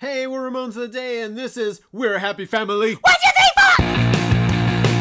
[0.00, 2.94] Hey, we're Ramones of the Day, and this is We're a Happy Family.
[2.94, 4.98] What's your thing for?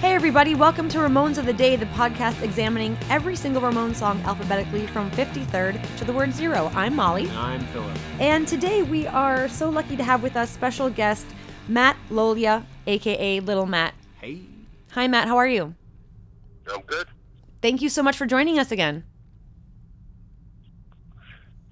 [0.00, 4.20] Hey everybody, welcome to Ramones of the Day, the podcast examining every single Ramones song
[4.22, 6.70] alphabetically from 53rd to the word zero.
[6.74, 7.96] I'm Molly, And I'm Philip.
[8.20, 11.24] and today we are so lucky to have with us special guest
[11.68, 13.94] Matt Lolia, aka Little Matt.
[14.20, 14.42] Hey.
[14.94, 15.74] Hi Matt, how are you?
[16.72, 17.08] I'm good.
[17.60, 19.02] Thank you so much for joining us again.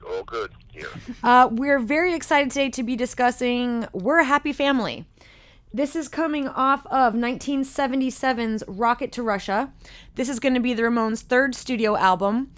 [0.05, 0.51] All good.
[0.75, 0.87] Yeah.
[1.23, 5.07] Uh, we're very excited today to be discussing We're a Happy Family.
[5.73, 9.73] This is coming off of 1977's Rocket to Russia.
[10.17, 12.53] This is going to be the Ramones' third studio album.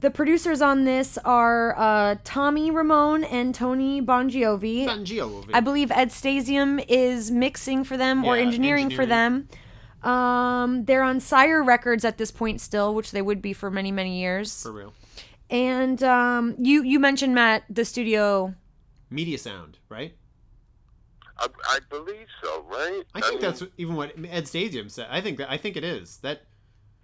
[0.00, 4.86] The producers on this are uh, Tommy Ramone and Tony Bongiovi.
[4.86, 9.48] Fangio over I believe Ed Stasium is mixing for them or Yeah, engineering, for them.
[10.02, 13.90] Um, they're on Sire Records at this point still, which they would be for many,
[13.90, 14.62] many years.
[14.62, 14.94] For real.
[15.50, 18.54] And um, you you mentioned Matt the studio
[19.10, 20.14] Media Sound, right?
[21.38, 23.02] I, I believe so, right?
[23.14, 25.06] I think mean, that's even what Ed Stasium said.
[25.10, 26.18] I think that I think it is.
[26.18, 26.42] That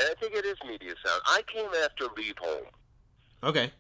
[0.00, 1.22] I think it is media sound.
[1.27, 2.67] I came after Leave Home.
[3.42, 3.70] okay.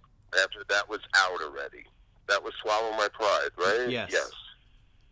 [0.42, 1.84] After that was out already.
[2.28, 3.88] That was Swallow My Pride, right?
[3.88, 4.10] Yes.
[4.10, 4.30] Yes.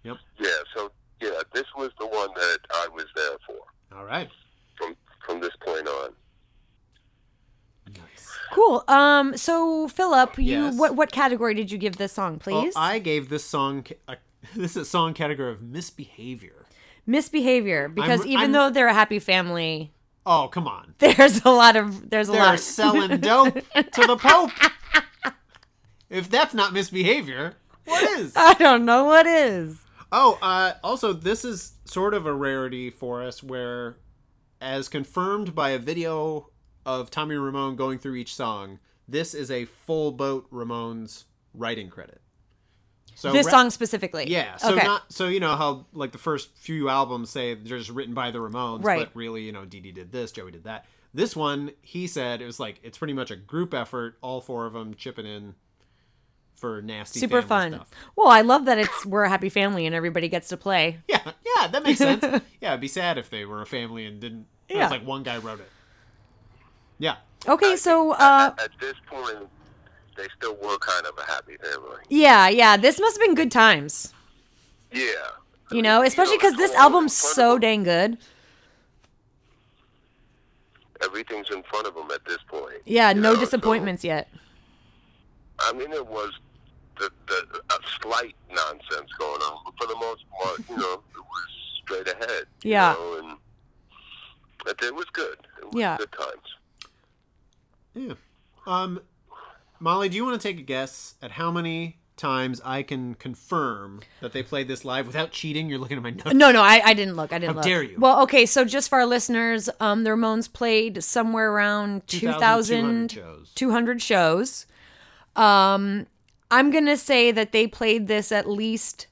[0.04, 0.16] Yep.
[0.40, 0.48] Yeah.
[0.74, 3.58] So yeah, this was the one that I was there for
[3.96, 4.28] All right.
[4.76, 6.10] from from this point on.
[7.88, 8.28] Nice.
[8.52, 8.84] Cool.
[8.88, 9.36] Um.
[9.36, 10.76] So Philip, you Yes.
[10.76, 12.74] what what category did you give this song, Well, please?
[12.76, 14.16] I gave this song a,
[14.56, 16.66] this is a song category of misbehavior.
[17.06, 19.92] Misbehavior, because I'm- even I'm- though they're a happy family,
[20.24, 20.94] Oh, come on.
[20.98, 22.60] there's a lot of there's a They're lot.
[22.60, 24.50] selling dope to the Pope.
[26.08, 27.54] If that's not misbehavior,
[27.86, 28.34] what is?
[28.36, 29.78] I don't know what is.
[30.12, 33.96] Oh, uh, also, this is sort of a rarity for us where,
[34.60, 36.50] as confirmed by a video
[36.84, 41.24] of Tommy Ramone going through each song, this is a full boat Ramones
[41.54, 42.20] writing credit.
[43.14, 44.24] So This ra- song specifically.
[44.28, 44.86] Yeah, so okay.
[44.86, 48.30] not so you know how like the first few albums say they're just written by
[48.30, 49.00] the Ramones, Right.
[49.06, 50.86] but really you know Dee Dee did this, Joey did that.
[51.14, 54.64] This one, he said it was like it's pretty much a group effort, all four
[54.66, 55.54] of them chipping in
[56.62, 57.86] for nasty, Super family fun.
[57.86, 57.90] stuff.
[58.14, 61.00] Well, I love that it's we're a happy family and everybody gets to play.
[61.08, 62.22] Yeah, yeah, that makes sense.
[62.60, 64.46] yeah, it'd be sad if they were a family and didn't.
[64.68, 64.84] Yeah.
[64.84, 65.68] was like one guy wrote it.
[66.98, 67.16] Yeah,
[67.48, 69.48] Okay, so uh, At, at this point,
[70.16, 71.96] they still were kind of a happy family.
[72.08, 74.14] yeah, yeah, this must have been good times.
[74.92, 75.02] Yeah.
[75.72, 78.18] You know, especially because this album's so dang good.
[81.04, 82.76] Everything's in front of them at this point.
[82.84, 84.28] Yeah, no know, so- disappointments yet.
[85.58, 86.32] I mean, it was
[86.98, 91.18] the, the a slight nonsense going on, but for the most part, you know, it
[91.18, 91.48] was
[91.82, 92.44] straight ahead.
[92.62, 92.92] you Yeah.
[92.92, 93.38] know, and
[94.66, 95.38] it, it was good.
[95.58, 95.96] It was Yeah.
[95.96, 96.56] good times.
[97.94, 98.14] yeah.
[98.66, 99.00] Um,
[99.80, 104.00] Molly, do you want to take a guess at how many times I can confirm
[104.20, 105.68] that they played this live without cheating?
[105.68, 106.32] You're looking at my notes.
[106.34, 107.32] No, no, I, I didn't look.
[107.32, 107.64] I didn't How look.
[107.64, 107.96] dare you.
[107.98, 113.10] Well, okay, so just for our listeners, um, the Ramones played somewhere around 2,200 2,200
[113.10, 113.52] shows.
[113.56, 114.66] 200 shows.
[115.34, 116.06] Um,
[116.52, 119.06] I'm going to say that they played this at least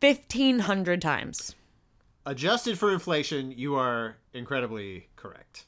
[0.00, 1.54] 1,500 times.
[2.26, 5.64] Adjusted for inflation, you are incredibly correct.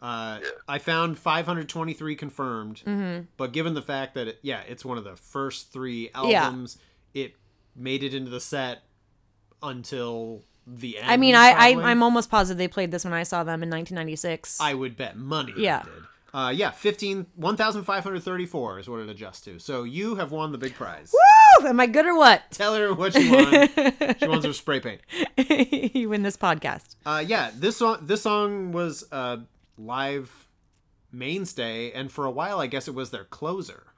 [0.00, 3.24] Uh, I found 523 confirmed, Mm-hmm.
[3.36, 6.44] but given the fact that it, yeah, it's one of the first three Yeah.
[6.44, 6.78] albums,
[7.14, 7.34] it
[7.76, 8.82] made it into the set
[9.62, 11.08] until the end.
[11.10, 11.84] I mean, I, probably.
[11.84, 14.60] I, I'm almost positive they played this when I saw them in 1996.
[14.60, 15.54] I would bet money.
[15.56, 15.82] Yeah.
[16.34, 19.58] Uh, yeah, 15, 1,534 is what it adjusts to.
[19.58, 21.12] So you have won the big prize.
[21.60, 21.68] Woo!
[21.68, 22.42] Am I good or what?
[22.50, 24.18] Tell her what you want.
[24.18, 25.02] she wants her spray paint.
[25.94, 26.96] you win this podcast.
[27.04, 29.40] Uh, yeah, this song this song was a
[29.76, 30.48] live
[31.12, 33.92] mainstay, and for a while, I guess it was their closer.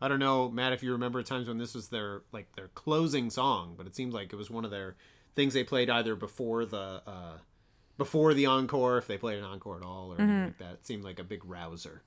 [0.00, 3.28] I don't know, Matt, if you remember times when this was their like their closing
[3.28, 4.96] song, but it seemed like it was one of their
[5.34, 7.38] things they played either before the uh,
[8.02, 10.72] before the encore, if they played an encore at all, or anything like that.
[10.72, 12.02] It seemed like a big rouser.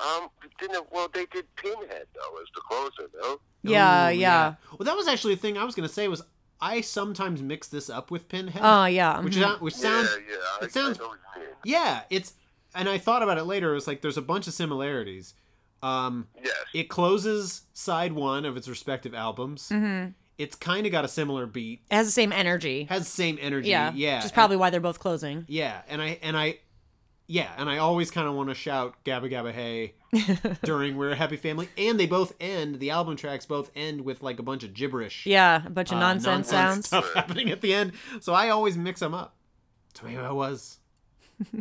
[0.00, 0.28] Um,
[0.58, 3.38] didn't well they did Pinhead though as the closer, no?
[3.62, 4.54] Yeah, Ooh, yeah.
[4.78, 6.22] Well, that was actually a thing I was gonna say was
[6.58, 8.62] I sometimes mix this up with Pinhead.
[8.64, 9.20] Oh, yeah.
[9.20, 9.56] which mhm.
[9.56, 10.36] is which sounds yeah, yeah.
[10.62, 11.50] I, it sounds I know what you mean.
[11.64, 12.32] Yeah, it's
[12.74, 13.72] and I thought about it later.
[13.72, 15.34] It was like there's a bunch of similarities.
[15.82, 16.54] Um, Yes.
[16.74, 19.68] it closes side one of its respective albums.
[19.70, 20.14] Mhm.
[20.40, 22.84] It's kind of got a similar beat, It has the same energy.
[22.84, 23.68] has the same energy.
[23.68, 23.92] Yeah.
[23.94, 25.44] yeah, Which is and- probably why they're both closing.
[25.48, 25.82] yeah.
[25.88, 26.58] And I and I,
[27.26, 29.94] yeah, and I always kind of want to shout "Gabba Gabba Hey"
[30.64, 32.80] during "We're a Happy Family," and they both end.
[32.80, 35.98] The album tracks both end with like a bunch of gibberish, Yeah, a bunch of
[35.98, 36.86] uh, nonsense, sounds.
[36.86, 37.92] stuff happening at the end.
[38.20, 39.36] So I always mix them up.
[39.94, 40.78] So maybe I was.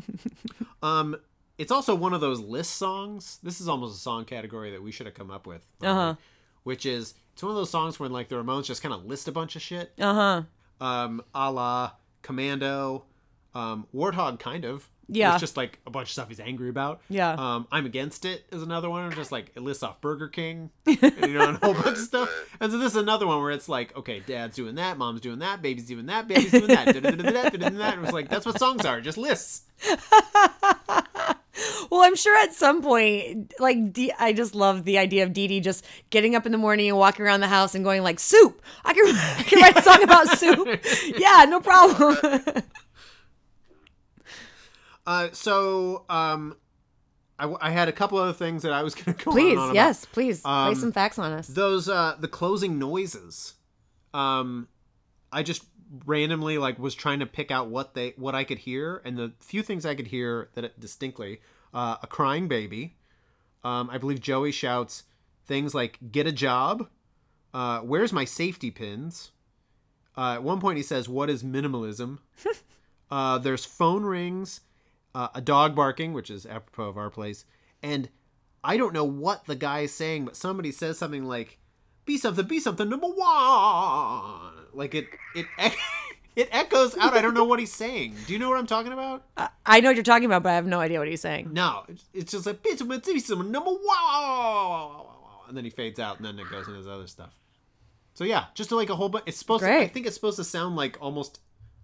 [0.83, 1.15] um,
[1.57, 3.39] it's also one of those list songs.
[3.43, 5.65] This is almost a song category that we should have come up with.
[5.81, 6.15] Uh huh.
[6.63, 9.30] Which is it's one of those songs when like the Ramones just kind of list
[9.30, 10.13] a bunch of shit, Uh
[10.81, 10.86] huh.
[10.86, 11.91] um, a la
[12.21, 13.06] Commando,
[13.56, 14.89] um, Warthog, kind of.
[15.07, 15.31] Yeah.
[15.31, 17.00] It's just like a bunch of stuff he's angry about.
[17.07, 17.31] Yeah.
[17.31, 19.09] Um, I'm against it is another one.
[19.13, 21.97] Just like it lists off Burger King, and, you know, and a whole bunch of
[22.00, 22.30] stuff.
[22.59, 25.39] And so this is another one where it's like, okay, dad's doing that, mom's doing
[25.39, 27.56] that, baby's doing that, baby's doing that, da-da-da-da.
[27.56, 29.62] And it was like that's what songs are, just lists.
[31.89, 35.47] Well, I'm sure at some point, like, D- I just love the idea of Dee
[35.47, 38.19] Dee just getting up in the morning and walking around the house and going like,
[38.19, 38.61] "Soup!
[38.85, 40.79] I can, I can write a song about soup.
[41.17, 42.17] Yeah, no problem."
[45.07, 46.56] Uh, so um,
[47.39, 49.53] I, w- I had a couple other things that I was going to go please,
[49.53, 49.75] on, on about.
[49.75, 51.47] yes, please lay Um, some facts on us.
[51.47, 53.55] those uh the closing noises
[54.13, 54.67] um
[55.31, 55.63] i just
[56.06, 59.31] randomly like was trying to pick out what they what i could hear and the
[59.39, 61.41] few things i could hear that it distinctly
[61.74, 62.95] uh a crying baby
[63.63, 65.03] um i believe joey shouts
[65.50, 66.88] things like get a job
[67.53, 69.31] uh where's my safety pins?
[70.15, 72.19] Uh at one point he says what is minimalism?
[73.12, 74.62] Uh there's phone rings
[75.15, 77.44] uh, a dog barking which is apropos of our place
[77.81, 78.07] and
[78.63, 81.57] I don't know what the guy is saying, but somebody says something like
[82.09, 85.45] "Be something, be something, number one." Like it, it,
[86.35, 87.13] it echoes out.
[87.13, 88.15] I don't know what he's saying.
[88.25, 89.25] Do you know what I'm talking about?
[89.38, 91.50] I- I know what you're talking about, but I have no idea what he's saying.
[91.53, 95.06] No, it's, it's just like "Be something, be something, number one,"
[95.47, 97.33] and then he fades out, and then it goes into his other stuff.
[98.15, 99.25] So yeah, just like a whole bunch.
[99.27, 99.63] It's supposed.
[99.63, 101.39] To, I think it's supposed to sound like almost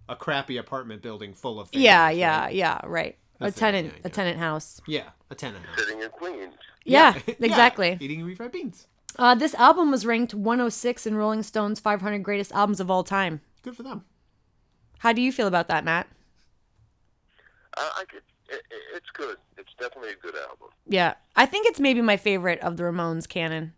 [0.08, 1.70] a crappy apartment building full of.
[1.70, 2.54] Fans, Yeah, yeah, right?
[2.54, 3.16] yeah, right.
[3.38, 4.80] That's a tenant, a tenant house.
[4.88, 5.78] Yeah, a tenant house.
[5.78, 6.54] Sitting in Queens.
[6.84, 7.96] Yeah, exactly.
[8.00, 8.86] Eating refried beans.
[9.18, 13.40] Uh, this album was ranked 106 in Rolling Stone's 500 greatest albums of all time.
[13.62, 14.04] Good for them.
[14.98, 16.06] How do you feel about that, Matt?
[17.76, 18.22] I, I could.
[18.48, 19.36] It, it- it's good.
[19.58, 20.68] It's definitely a good album.
[20.88, 23.72] Yeah, I think it's maybe my favorite of the Ramones canon.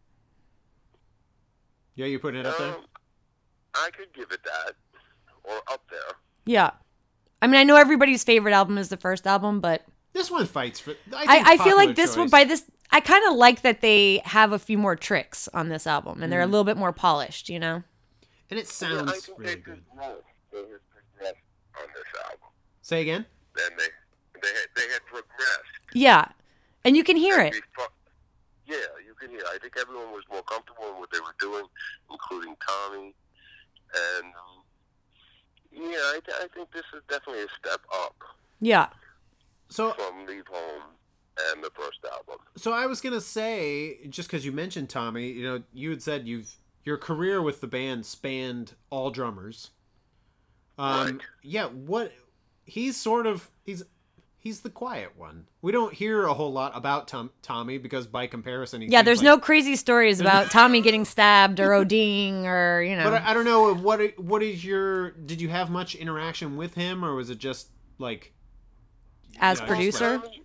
[1.94, 2.68] Yeah, you're putting it up there.
[2.74, 2.84] Um,
[3.74, 4.74] I could give it that,
[5.44, 6.16] or up there.
[6.46, 6.70] Yeah,
[7.42, 9.82] I mean, I know everybody's favorite album is the first album, but
[10.12, 10.92] This one fights for.
[11.12, 12.64] I, I, think I feel like popular this one by this.
[12.90, 16.32] I kind of like that they have a few more tricks on this album, and
[16.32, 17.48] they're a little bit more polished.
[17.48, 17.82] You know?
[18.50, 19.82] and it sounds I think really they good.
[19.88, 20.22] progressed.
[20.52, 21.36] They had progressed
[21.80, 22.48] on this album.
[22.82, 23.26] Say again.
[23.54, 25.72] Then they they had they had progressed.
[25.94, 26.28] Yeah,
[26.84, 27.52] and you can hear it.
[27.52, 27.92] Before-
[28.66, 28.76] yeah,
[29.06, 29.40] you can hear.
[29.50, 31.64] I think everyone was more comfortable in what they were doing,
[32.10, 33.14] including Tommy.
[33.94, 34.62] And um,
[35.72, 38.14] yeah, I, I think this is definitely a step up
[38.60, 38.88] Yeah,
[39.70, 40.82] So, from Leave Home
[41.52, 42.36] and the first album.
[42.56, 46.26] so I was gonna say, just because you mentioned Tommy, you know, you had said
[46.26, 46.54] you've
[46.84, 49.70] your career with the band spanned all drummers.
[50.78, 51.20] Um, Right.
[51.42, 51.66] yeah.
[51.66, 52.12] What
[52.64, 53.82] he's sort of he's
[54.38, 55.46] he's the quiet one.
[55.60, 59.02] We don't hear a whole lot about Tom, Tommy because by comparison, he yeah.
[59.02, 63.04] There's like- no crazy stories about Tommy getting stabbed or ODing or you know.
[63.10, 66.74] But I, I don't know what what is your did you have much interaction with
[66.74, 67.68] him or was it just
[67.98, 68.32] like
[69.40, 70.18] as yeah, producer.
[70.18, 70.42] Tommy,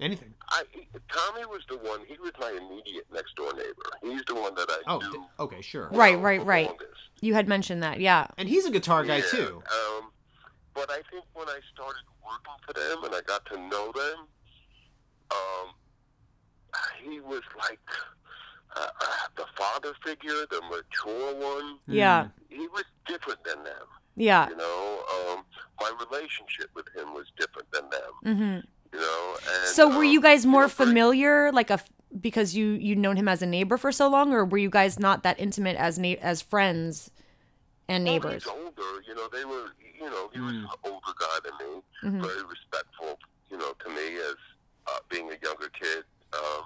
[0.00, 0.34] anything?
[0.50, 0.62] I,
[1.12, 2.00] Tommy was the one.
[2.06, 3.90] He was my immediate next door neighbor.
[4.02, 5.12] He's the one that I Oh, knew.
[5.12, 5.88] d- okay, sure.
[5.92, 6.66] Right, right, right.
[6.66, 6.90] longest.
[7.20, 8.26] You had mentioned that, yeah.
[8.36, 9.62] And he's a guitar guy Yeah, too.
[9.72, 10.10] Um,
[10.74, 14.26] but I think when I started working for them and I got to know them,
[15.30, 15.72] um,
[17.02, 17.78] he was like
[18.76, 21.78] uh, uh, the father figure, the mature one.
[21.86, 23.86] Yeah, He was different than them.
[24.16, 24.48] yeah.
[24.48, 25.44] You know, um,
[25.80, 28.12] my relationship with him was different than them.
[28.22, 28.62] hmm You know,
[29.46, 31.88] and So were um, you guys more know, familiar, like a f-
[32.20, 34.98] because you you'd known him as a neighbor for so long, or were you guys
[34.98, 37.10] not that intimate as na- as friends
[37.88, 38.44] and Well, neighbors?
[38.44, 39.02] he's older.
[39.06, 39.66] You know, they were.
[40.00, 41.82] You know, he was an older guy than me.
[42.02, 42.26] Mhm.
[42.26, 43.18] Very respectful.
[43.50, 44.34] You know, to me as
[44.88, 46.64] uh, being a younger kid, um,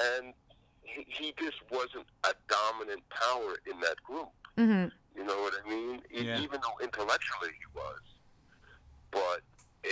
[0.00, 0.34] and
[0.82, 4.28] he, he just wasn't a dominant power in that group.
[4.56, 6.00] hmm You know what I mean?
[6.10, 6.38] Yeah.
[6.40, 8.00] Even though intellectually he was,
[9.10, 9.40] but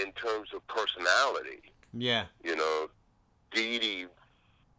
[0.00, 2.26] in terms of personality, Yeah.
[2.42, 2.88] you know,
[3.54, 4.06] Dee Dee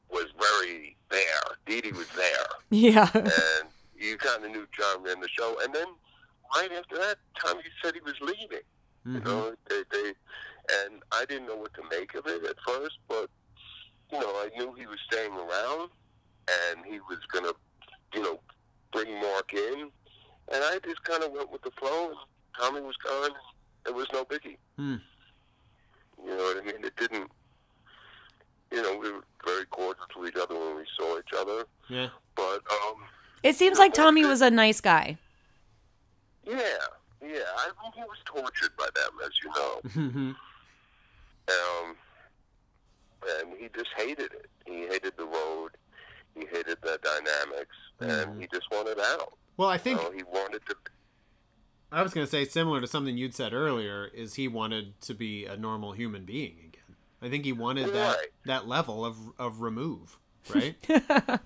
[0.10, 1.44] was very there.
[1.66, 5.56] Dee Dee was there Yeah, and you kind of knew John ran the show.
[5.64, 5.88] And then
[6.56, 8.66] right after that, Tommy said he was leaving.
[9.06, 9.26] You Mhm.
[9.26, 10.14] know, they, they,
[10.86, 13.30] and I didn't know what to make of it at first, but
[14.12, 15.90] you know, I knew he was staying around,
[16.50, 17.52] and he was gonna,
[18.14, 18.40] you know,
[18.92, 19.92] bring Mark in,
[20.54, 22.10] and I just kind of went with the flow.
[22.10, 22.18] And
[22.60, 23.32] Tommy was gone.
[23.88, 24.58] It was no biggie.
[24.78, 24.96] Hmm.
[26.24, 26.84] You know what I mean?
[26.84, 27.32] It didn't.
[28.72, 32.08] You know, we were very cordial to each other when we saw each other, Yeah.
[32.36, 33.04] but um,
[33.44, 35.18] It seems like Tommy was a nice guy.
[36.46, 36.56] yeah,
[37.22, 37.44] yeah.
[37.58, 39.82] I mean, he was tortured by them, as you know.
[40.10, 40.32] hmm
[41.50, 41.96] Um,
[43.40, 44.50] and he just hated it.
[44.66, 45.72] He hated the road.
[46.36, 49.34] He hated the dynamics, and he just wanted out.
[49.58, 50.76] Well, I think know, he wanted to.
[51.94, 55.14] I was going to say similar to something you'd said earlier is he wanted to
[55.14, 56.96] be a normal human being again.
[57.22, 58.28] I think he wanted that Right.
[58.46, 60.18] that level of of remove,
[60.54, 60.76] right?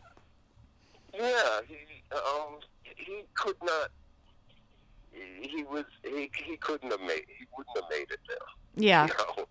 [1.14, 1.78] Yeah, he
[2.16, 3.90] um he could not.
[5.42, 8.38] He was he he couldn't have made he wouldn't have made it there.
[8.76, 9.08] Yeah.
[9.08, 9.46] You know,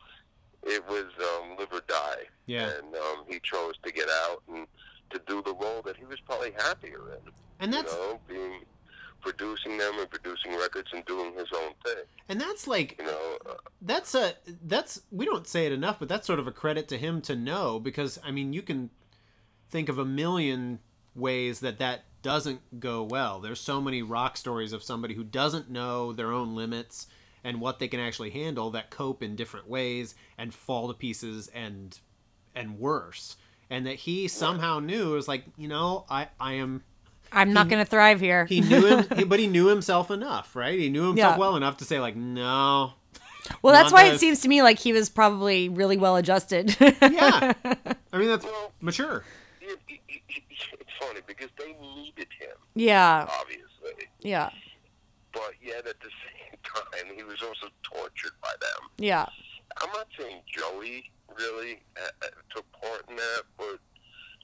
[0.62, 2.24] it was um, live or die.
[2.46, 2.70] Yeah.
[2.78, 4.66] and um, he chose to get out and
[5.10, 7.32] to do the role that he was probably happier in.
[7.60, 8.60] And you that's know, being
[9.20, 12.04] producing them and producing records and doing his own thing.
[12.28, 16.08] and that's like You know, uh, that's a that's we don't say it enough, but
[16.08, 18.90] that's sort of a credit to him to know because I mean you can
[19.68, 20.78] think of a million
[21.14, 23.40] ways that that doesn't go well.
[23.40, 27.06] There's so many rock stories of somebody who doesn't know their own limits
[27.44, 31.48] and what they can actually handle that cope in different ways and fall to pieces
[31.54, 31.98] and
[32.54, 33.36] and worse.
[33.70, 36.82] And that he somehow knew it was like, you know, I I am
[37.32, 38.46] I'm not going to thrive here.
[38.46, 40.78] he knew him he- but he knew himself enough, right?
[40.78, 41.38] He knew himself Yeah.
[41.38, 42.92] well enough to say like, no,
[43.62, 46.76] well, that's not why it seems to me like he was probably really well adjusted.
[46.80, 47.52] yeah.
[48.12, 49.24] I mean that's Well- mature.
[49.60, 53.28] it, it, it, it's funny because they needed him, yeah.
[53.40, 54.50] obviously, Yeah.
[55.32, 58.88] but yet at the same time he was also tortured by them.
[58.98, 59.26] Yeah.
[59.82, 63.78] I'm not saying Joey really uh, uh, took part in that, but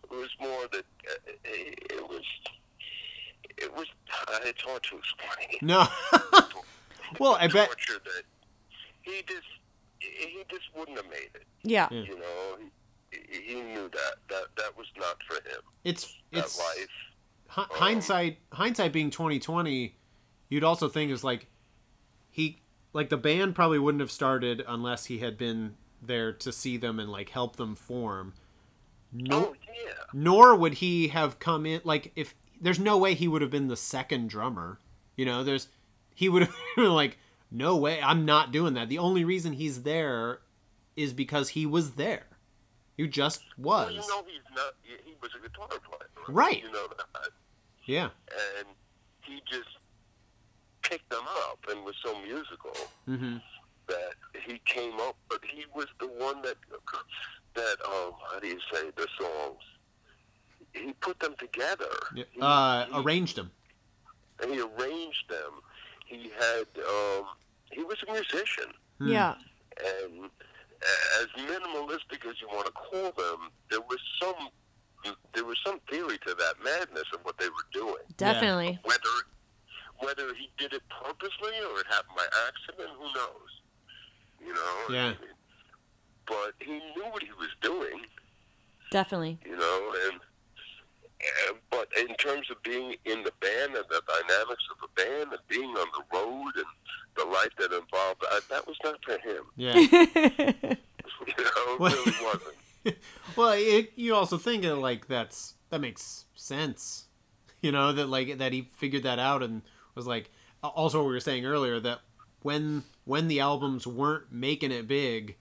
[0.05, 2.25] it was more that uh, it, it was.
[3.63, 3.87] It was.
[4.29, 5.59] Uh, it's hard to explain.
[5.63, 5.87] No.
[7.19, 8.23] well, I bet torture that
[9.03, 9.47] he just
[9.99, 11.45] he just wouldn't have made it.
[11.63, 11.89] Yeah.
[11.91, 12.03] Yeah.
[12.03, 12.57] You know,
[13.11, 15.61] he, he knew that that that was not for him.
[15.85, 16.89] it's That it's life.
[17.49, 19.97] hi- hindsight hindsight being 2020
[20.49, 21.47] you'd also think is like
[22.31, 22.61] he
[22.93, 26.99] like the band probably wouldn't have started unless he had been there to see them
[26.99, 28.35] and like help them form
[29.13, 29.93] nor, Oh yeah.
[30.13, 33.69] nor would he have come in like if there's no way he would have been
[33.69, 34.79] the second drummer
[35.17, 35.69] you know there's
[36.15, 37.19] he would have been like
[37.51, 40.41] no way i'm not doing that the only reason he's there
[40.97, 42.25] is because he was there
[42.97, 44.75] he just was Well, you know he's not.
[44.83, 46.09] He was a guitar player.
[46.29, 46.63] Right.
[46.63, 47.31] You know that,
[47.87, 48.11] yeah
[48.59, 48.69] and
[49.23, 49.69] he just
[50.83, 52.77] picked them up and was so musical
[53.07, 53.37] hmm
[53.89, 54.15] that
[54.47, 55.17] he came up.
[55.29, 56.57] But he was the one that
[57.55, 59.63] that um how do you say the songs?
[60.73, 61.91] He put them together.
[62.15, 62.25] yeah.
[62.33, 63.51] He- uh he- arranged them.
[64.41, 65.53] and he arranged them.
[66.07, 67.27] He had um,
[67.71, 69.09] he was a musician, Hmm.
[69.09, 69.35] Yeah.
[69.85, 70.31] and
[71.21, 74.49] as minimalistic as you want to call them, there was some
[75.35, 78.05] there was some theory to that madness of what they were doing.
[78.17, 78.79] Definitely.
[78.85, 79.15] Whether
[79.99, 83.51] whether he did it purposely or it happened by accident, who knows?
[84.45, 84.79] You know.
[84.91, 85.13] Yeah.
[86.27, 88.01] But he knew what he was doing,
[88.91, 89.39] Definitely.
[89.45, 90.21] you know, and, and
[91.71, 95.41] but in terms of being in the band and the dynamics of the band and
[95.49, 96.65] being on the road and
[97.17, 99.45] the life that involved that, that was not for him.
[99.57, 99.75] yeah
[101.27, 102.57] You know, it Well- really wasn't.
[103.37, 107.05] well it, you also think of like that's that makes sense
[107.61, 109.63] you know that like that he figured that out and
[109.95, 110.31] was like
[110.65, 112.01] also what we were saying earlier that
[112.43, 115.37] when when the albums weren't making it big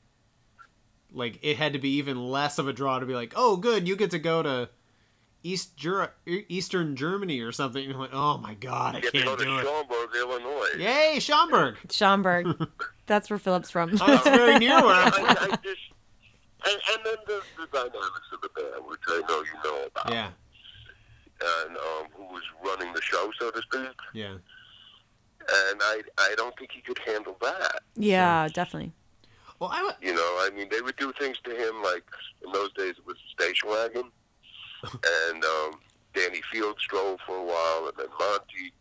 [1.12, 3.88] like it had to be even less of a draw to be like oh good
[3.88, 4.70] you get to go to
[5.44, 9.20] east Ger- eastern germany or something and you're oh my god i You have to
[9.24, 10.68] go can't to do it Schaumburg, Illinois.
[10.78, 12.68] yay schaumburg Schaumburg.
[13.08, 13.92] That's where Philip's from.
[14.00, 15.82] oh, that's very near where i'm from I just,
[16.64, 20.14] and, and then the, the dynamics of the band, which I know you know about,
[20.14, 20.30] yeah
[21.66, 23.90] and um, who was running the show, so to speak.
[24.14, 27.82] yeah And I, I don't think he could handle that.
[27.96, 28.92] yeah, definitely.
[29.60, 32.04] well i You know, I mean, they would do things to him like
[32.46, 34.12] in those days it was a station wagon,
[34.84, 35.80] and um,
[36.14, 38.74] Danny Fields drove for a while, and then Monty,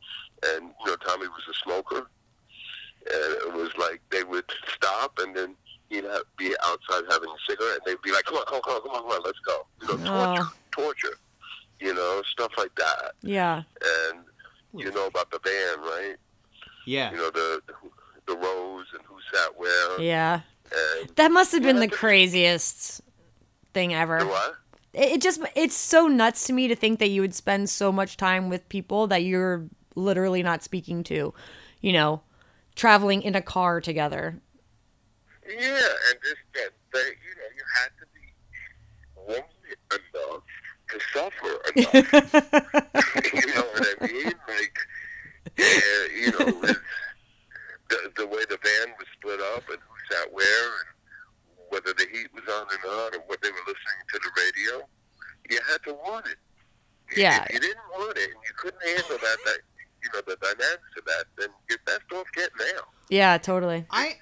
[0.55, 5.35] and you know, Tommy was a smoker, and it was like they would stop, and
[5.37, 5.55] then
[5.89, 8.63] he'd have, be outside having a cigarette, and they'd be like, "Come on, come on,
[8.63, 10.53] come on, come on, come on let's go," you know, torture, Oh.
[10.73, 11.17] torture,
[11.81, 13.63] you know, stuff like that, Yeah.
[14.11, 14.25] and
[14.77, 16.17] you know about the band, right?
[16.87, 17.63] yeah You know the
[18.27, 20.41] the rows and who sat where, Yeah.
[20.73, 23.01] and That must have been Yeah, the craziest
[23.75, 24.19] thing ever.
[24.21, 24.55] the what?
[24.93, 28.17] It just it's so nuts to me to think that you would spend so much
[28.17, 31.33] time with people that you're literally not speaking to,
[31.81, 32.23] you know,
[32.75, 34.41] traveling in a car together.
[35.47, 38.25] Yeah, and just that, that you know, you had to be
[39.29, 40.43] lonely enough
[40.91, 41.95] to suffer enough.
[43.35, 44.33] you know what I mean?
[44.49, 44.77] Like,
[45.57, 46.81] yeah, you know, it's
[47.89, 50.91] the the way the van was split up and who sat where and
[51.71, 54.87] whether the heat was on or not and what they were listening to the radio.
[55.51, 56.39] You had to want it.
[57.21, 57.45] Yeah.
[57.45, 59.59] If you didn't want it and you couldn't handle that, that
[60.03, 62.85] you know, the dynamics of that, then you're best off getting out.
[63.09, 63.85] yeah, totally.
[63.91, 64.17] I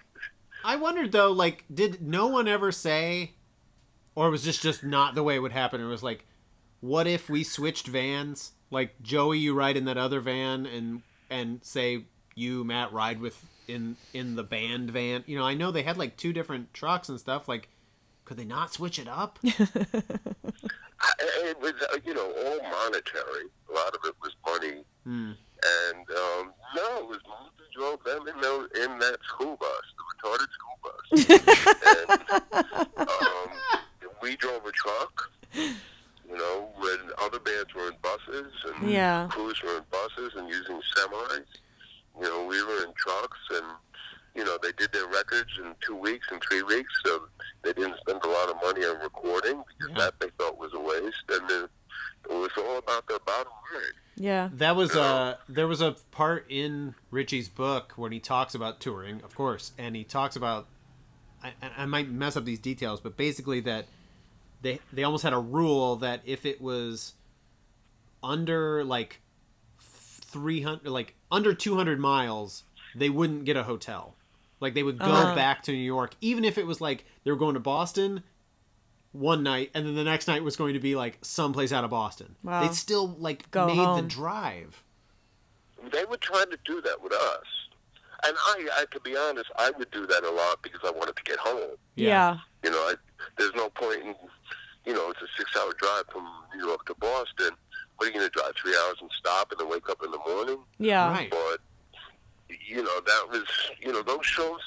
[0.65, 3.33] I wondered though, like, did no one ever say,
[4.15, 5.81] or was this just not the way it would happen?
[5.81, 6.25] It was like,
[6.81, 8.53] what if we switched vans?
[8.71, 13.43] Like Joey, you ride in that other van, and and say you Matt ride with
[13.69, 15.25] in in the band van.
[15.27, 17.49] You know, I know they had like two different trucks and stuff.
[17.49, 17.69] Like,
[18.25, 19.39] could they not switch it up?
[21.01, 21.13] I,
[21.51, 23.47] it was, uh, you know, all monetary.
[23.71, 24.83] A lot of it was money.
[25.05, 25.33] Hmm.
[25.93, 30.29] And um, no, it was mostly drove them in, those, in that school bus, the
[30.29, 32.09] retarded school bus.
[32.11, 32.21] and,
[32.99, 33.49] um,
[34.23, 35.31] we drove a truck.
[35.55, 39.29] You know, when other bands were in buses and Yeah.
[39.31, 41.45] crews were in buses and using semis.
[42.21, 43.65] You know, we were in trucks and
[44.39, 47.23] you know they did their records in two weeks and three weeks, so
[47.65, 50.05] they didn't spend a lot of money on recording because Yeah.
[50.05, 51.65] that they thought was a waste, and then
[52.31, 53.93] it was all about the bottom line.
[54.17, 54.49] Yeah.
[54.55, 59.23] That was uh there was a part in Richie's book when he talks about touring,
[59.23, 60.67] of course, and he talks about
[61.43, 63.87] I, I might mess up these details, but basically that
[64.63, 67.15] they they almost had a rule that if it was
[68.23, 69.21] under like
[69.81, 72.65] 300 like under 200 miles,
[72.95, 74.15] they wouldn't get a hotel.
[74.61, 75.35] Like they would go Uh-huh.
[75.35, 78.23] back to New York even if it was like they were going to Boston
[79.13, 81.91] one night and then the next night was going to be like someplace out of
[81.91, 82.37] Boston.
[82.43, 82.63] Wow.
[82.63, 84.83] They'd still like Go made the drive.
[85.93, 87.47] They were trying to do that with us,
[88.27, 91.17] and I, I, to be honest, I would do that a lot because I wanted
[91.17, 91.77] to get home.
[91.95, 92.39] Yeah.
[92.65, 92.95] You know, I,
[93.39, 94.15] there's no point in,
[94.85, 97.51] you know, it's a six-hour drive from New York to Boston.
[97.97, 100.11] What are you going to drive three hours and stop and then wake up in
[100.11, 100.59] the morning?
[100.79, 101.11] Yeah.
[101.11, 101.31] Right.
[101.31, 101.61] But
[102.67, 103.45] you know, that was
[103.81, 104.61] you know those shows,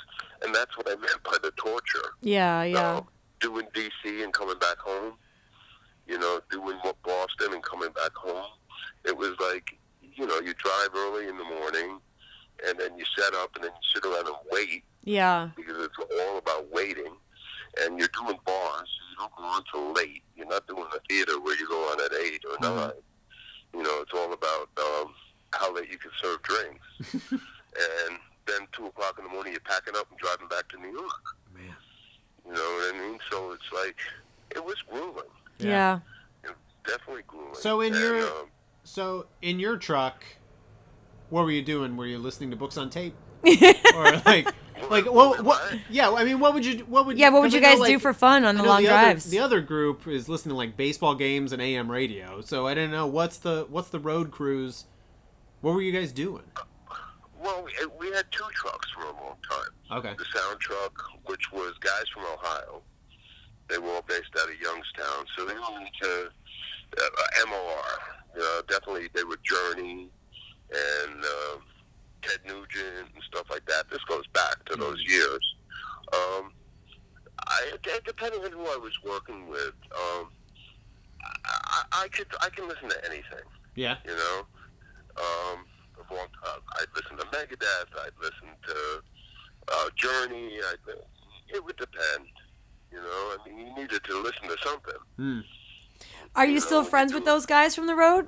[0.43, 2.13] and that's what I meant by the torture.
[2.21, 2.63] Yeah.
[2.63, 2.79] Yeah.
[2.97, 3.01] Uh,
[3.39, 5.13] doing DC and coming back home.
[6.07, 8.45] You know, doing Boston and coming back home.
[9.05, 11.99] It was like, you know, you drive early in the morning,
[12.67, 15.49] and then you set up, and then you sit around and wait Yeah.
[15.55, 17.15] because it's all about waiting.
[17.81, 20.21] And you're doing bars, you don't go on till late.
[20.35, 22.75] You're not doing the theater where you go on at eight or Mhm.
[22.75, 22.91] nine.
[23.73, 25.15] You know, it's all about um,
[25.53, 27.33] how late you can serve drinks.
[27.75, 30.91] and then two o'clock in the morning, you're packing up and driving back to New
[30.91, 31.21] York.
[31.55, 31.63] Man.
[32.45, 33.19] You know what I mean?
[33.29, 33.97] So it's like
[34.55, 35.23] it was grueling,
[35.59, 35.99] Yeah.
[36.85, 37.53] definitely grueling.
[37.55, 38.47] So in And, your- um,
[38.83, 40.23] So in your truck,
[41.29, 41.95] what were you doing?
[41.97, 43.13] Were you listening to books on tape,
[43.95, 44.47] or like,
[44.89, 45.43] like what?
[45.45, 45.61] What?
[45.89, 46.79] Yeah, I mean, what would you?
[46.85, 47.17] What would?
[47.17, 47.29] Yeah.
[47.29, 49.27] What would you guys know, do for fun on the know long the drives?
[49.27, 52.41] Other, the other group is listening to like baseball games and AM radio.
[52.41, 54.85] So I didn't know what's the what's the road cruise.
[55.61, 56.43] What were you guys doing?
[57.41, 57.71] Well, we,
[58.09, 59.97] we had two trucks for a long time.
[59.99, 60.13] Okay.
[60.17, 60.93] the sound truck,
[61.25, 62.81] which was guys from Ohio.
[63.69, 66.29] They were all based out of Youngstown, so they were into
[66.97, 68.37] uh, MOR.
[68.37, 70.09] Know, definitely they were Journey
[70.71, 71.57] and uh,
[72.21, 73.89] Ted Nugent and stuff like that.
[73.89, 75.55] This goes back to those years.
[76.13, 76.51] Um,
[77.47, 77.71] I,
[78.05, 80.29] depending on who I was working with, um,
[81.45, 83.97] I, I, I could I can listen to anything Yeah.
[84.05, 84.45] you know.
[85.17, 85.65] Um,
[86.11, 86.61] a long time.
[86.79, 87.91] I'd listen to Megadeth.
[88.03, 89.03] I'd listen to
[89.71, 90.57] uh, Journey.
[90.69, 90.95] I'd,
[91.55, 92.25] it would depend.
[92.91, 93.03] You know,
[93.35, 94.93] I mean, you needed to listen to something.
[95.17, 95.39] Hmm.
[96.35, 98.27] Are you still friends with those guys from the road?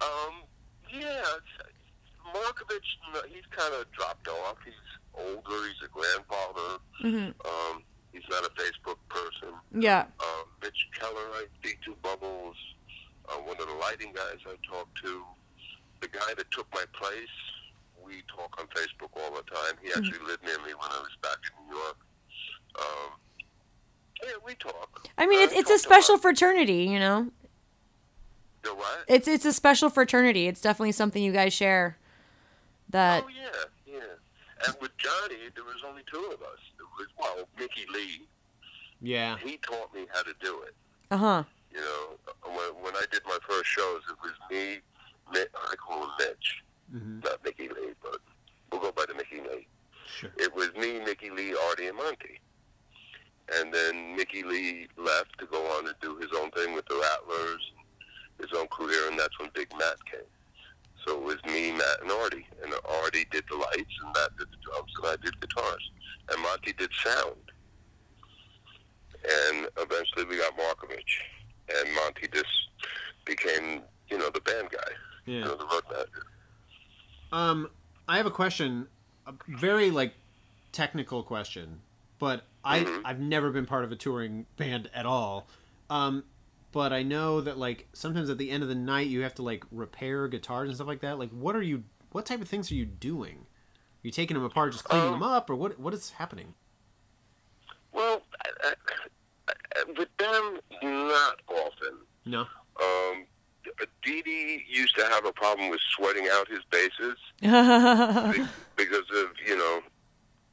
[0.00, 0.42] Um,
[0.92, 1.64] yeah, it's-
[2.34, 2.98] Markovich,
[3.32, 4.56] he's kind of dropped off.
[4.62, 4.74] He's
[5.14, 5.66] older.
[5.66, 6.78] He's a grandfather.
[7.00, 9.54] hmm Um, he's not a Facebook person.
[9.72, 10.04] Yeah.
[10.20, 12.54] Um, Mitch Keller, I speak to Bubbles.
[13.28, 15.22] Uh, one of the lighting guys I talked to.
[16.00, 17.28] The guy that took my place,
[18.04, 19.74] we talk on Facebook all the time.
[19.82, 21.96] He actually lived near me when I was back in New York.
[22.78, 23.12] Um,
[24.22, 25.08] yeah, we talk.
[25.16, 26.22] I mean, it's it's a special lot.
[26.22, 27.28] fraternity, you know.
[28.62, 29.04] The what?
[29.08, 30.46] It's it's a special fraternity.
[30.48, 31.98] It's definitely something you guys share.
[32.90, 34.66] That oh yeah, yeah.
[34.66, 36.58] And with Johnny, there was only two of us.
[36.76, 38.26] There was well, Mickey Leigh.
[39.00, 39.36] Yeah.
[39.38, 40.74] He taught me how to do it.
[41.10, 41.44] uh huh.
[41.72, 44.78] You know, when when I did my first shows, it was me.
[45.32, 46.62] Mi- I call him Mitch.
[46.92, 48.18] hmm not Mickey Leigh, but
[48.70, 49.66] we'll go by the Mickey Leigh.
[50.06, 50.30] Sure.
[50.38, 52.40] It was me, Mickey Leigh, Artie, and Monty.
[53.54, 56.94] And then Mickey Leigh left to go on and do his own thing with the
[56.96, 57.72] Rattlers,
[58.38, 60.20] his own career, and that's when Big Matt came.
[61.06, 62.46] So it was me, Matt, and Artie.
[62.62, 65.90] And Artie did the lights, and Matt did the drums, and I did guitars.
[66.30, 67.36] And Monty did sound,
[69.24, 71.20] and eventually we got Markovich,
[71.68, 72.46] and Monty just
[73.24, 75.40] became you know the band guy, you Yeah.
[75.42, 76.26] the road manager.
[77.32, 77.70] Um,
[78.08, 78.88] I have a question,
[79.26, 80.14] a very like
[80.72, 81.80] technical question,
[82.18, 83.02] but I Mhm.
[83.04, 85.46] I've never been part of a touring band at all.
[85.90, 86.24] Um,
[86.72, 89.42] but I know that like sometimes at the end of the night you have to
[89.42, 91.18] like repair guitars and stuff like that.
[91.18, 91.84] Like, what are you?
[92.12, 93.46] What type of things are you doing?
[93.46, 95.78] Are you taking them apart, just cleaning Um, them up, or what?
[95.78, 96.54] What is happening?
[97.92, 98.74] Well, I, I,
[99.48, 101.98] I, with them, not often.
[102.24, 102.46] No.
[104.02, 107.16] Dee Dee used to have a problem with sweating out his basses
[108.76, 109.80] because of you know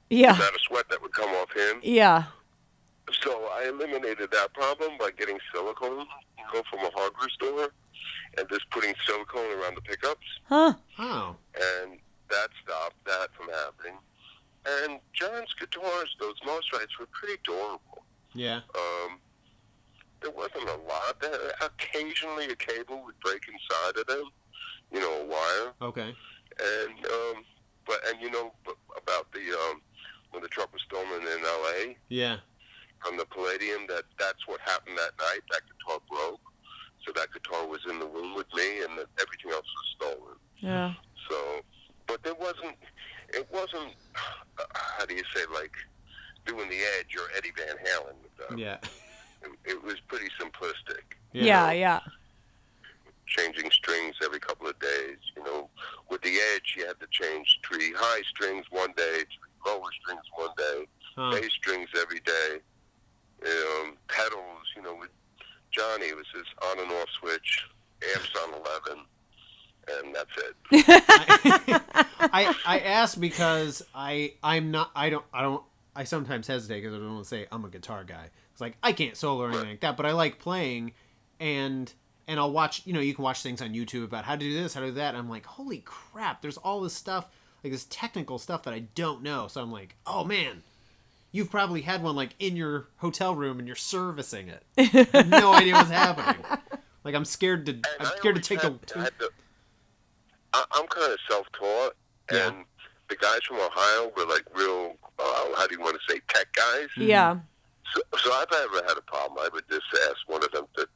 [0.09, 0.35] the yeah.
[0.35, 1.79] amount of sweat that would come off him.
[1.83, 2.23] Yeah.
[3.21, 6.05] So I eliminated that problem by getting silicone,
[6.37, 7.69] you know, from a hardware store,
[8.37, 10.73] and just putting silicone around the pickups, Huh.
[10.99, 11.35] Oh.
[11.55, 13.97] and that stopped that from happening.
[14.67, 18.03] And John's guitars, those Mosrites, were pretty durable.
[18.33, 18.61] Yeah.
[18.75, 19.19] Um,
[20.21, 21.19] there wasn't a lot.
[21.21, 24.29] There, occasionally, a cable would break inside of them,
[24.91, 25.73] you know, a wire.
[25.81, 26.15] Okay.
[26.59, 27.43] And um,
[27.85, 28.53] but and you know
[28.97, 29.81] about the um,
[30.31, 31.97] when the truck was stolen in L.A.
[32.09, 32.37] Yeah.
[33.03, 33.85] from the Palladium.
[33.87, 35.41] That that's what happened that night.
[35.51, 36.41] That guitar broke,
[37.05, 40.35] so that guitar was in the room with me, and that everything else was stolen.
[40.59, 40.93] Yeah.
[41.29, 41.61] So,
[42.07, 42.77] but there wasn't.
[43.29, 43.93] It wasn't.
[44.57, 45.73] Uh, how do you say like
[46.45, 48.57] doing the Edge or Eddie Van Halen with them.
[48.57, 48.77] Yeah.
[49.41, 50.29] It, it was pretty
[51.41, 51.45] simplistic.
[51.45, 51.71] Yeah.
[51.71, 51.99] Yeah.
[53.27, 55.17] changing strings every couple of days.
[55.35, 55.69] You know,
[56.09, 60.21] with the edge, you had to change three high strings one day, three lower strings
[60.35, 61.31] one day, Huh.
[61.31, 62.59] bass strings every day.
[63.45, 65.09] Um, pedals, you know, with
[65.71, 67.65] Johnny, it was his on and off switch,
[68.15, 69.05] amps on 11,
[70.03, 70.55] and that's it.
[72.31, 75.63] I I ask because I I'm not I don't I don't
[75.95, 78.29] I sometimes hesitate because I don't want to say I'm a guitar guy.
[78.51, 80.93] It's like I can't solo or anything like that, but I like playing,
[81.39, 81.91] and
[82.27, 84.53] and I'll watch you know you can watch things on YouTube about how to do
[84.53, 85.09] this, how to do that.
[85.09, 86.41] And I'm like, holy crap!
[86.41, 87.27] There's all this stuff
[87.63, 89.47] like this technical stuff that I don't know.
[89.47, 90.63] So I'm like, oh man.
[91.31, 94.63] You've probably had one like in your hotel room and you're servicing it.
[94.77, 96.41] I have no idea what's happening.
[97.03, 99.29] Like I'm scared to And I'm scared to take had, a had to,
[100.53, 101.93] I, I'm kind of self-taught,
[102.31, 102.47] Yeah.
[102.47, 102.65] and
[103.09, 106.47] the guys from Ohio were like real, uh, how do you want to say, tech
[106.53, 106.87] guys.
[106.97, 107.37] Yeah.
[107.93, 110.65] So, so if I ever had a problem, I would just ask one of them
[110.77, 110.87] to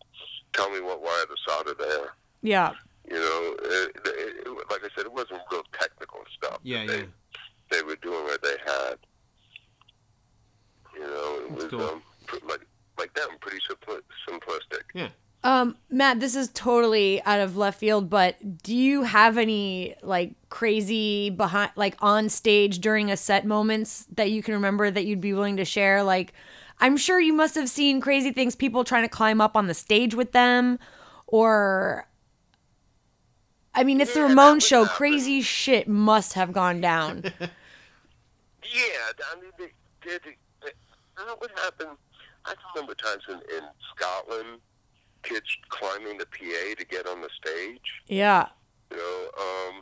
[0.80, 2.14] tell me what wire to solder there.
[2.42, 2.72] Yeah.
[3.08, 6.60] You know, it, it, it, like I said, it wasn't real technical stuff.
[6.64, 7.04] Yeah, they, yeah.
[7.72, 8.96] They were doing what they had.
[10.94, 11.82] You know, it That's was cool.
[11.82, 12.66] um, pr- like
[12.98, 14.82] like them, pretty simpli- simplistic.
[14.94, 15.10] Yeah.
[15.42, 20.34] Um, Matt, this is totally out of left field, but do you have any like
[20.50, 25.22] crazy behind, like on stage during a set moments that you can remember that you'd
[25.22, 26.04] be willing to share?
[26.04, 26.34] Like,
[26.80, 29.74] I'm sure you must have seen crazy things, people trying to climb up on the
[29.74, 30.80] stage with them,
[31.28, 32.08] or
[33.76, 34.84] I mean, it's the Yeah, that Ramones show.
[34.84, 34.96] happen.
[34.96, 37.24] Crazy shit must have gone down.
[38.72, 39.72] Yeah, I mean, they,
[40.06, 40.18] they,
[40.62, 40.72] they,
[41.18, 41.88] that would happen.
[42.46, 43.64] I remember times in, in
[43.96, 44.60] Scotland,
[45.24, 48.04] kids climbing the PA to get on the stage.
[48.08, 48.50] yeah.
[48.92, 49.82] You know, um,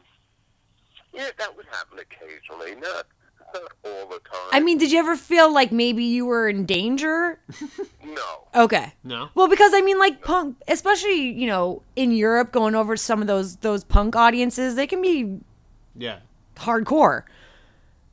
[1.13, 3.07] yeah, that would happen occasionally, not
[3.55, 4.49] all the time.
[4.51, 7.39] I mean, did you ever feel like maybe you were in danger?
[8.05, 8.23] no.
[8.55, 8.93] Okay.
[9.03, 9.29] No.
[9.36, 13.21] Well, because I mean, like punk, especially you know in Europe, going over to some
[13.21, 15.39] of those those punk audiences, they can be
[15.95, 16.19] Yeah.
[16.55, 17.23] hardcore.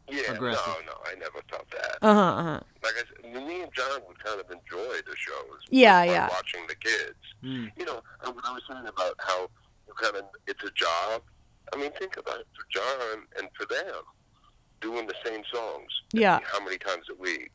[0.07, 0.67] Yeah, Aggressive.
[0.67, 1.97] no, no, I never felt that.
[2.03, 2.21] Uh huh.
[2.21, 2.61] Uh-huh.
[2.83, 5.61] Like I said, me and John would kind of enjoy the shows.
[5.71, 6.29] Yeah, yeah.
[6.29, 7.17] Watching the kids.
[7.43, 7.71] Mm.
[7.79, 9.49] You know, and what I was saying about how
[9.89, 11.23] you kind of it's a job.
[11.73, 14.03] I mean, think about it for John and for them
[14.81, 16.03] doing the same songs.
[16.13, 16.41] Yeah.
[16.45, 17.53] How many times a week?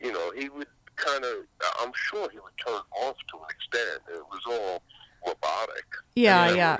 [0.00, 1.32] You know, he would kind of.
[1.80, 4.02] I'm sure he would turn off to an extent.
[4.08, 4.82] It was all
[5.26, 5.84] robotic.
[6.14, 6.78] Yeah, yeah.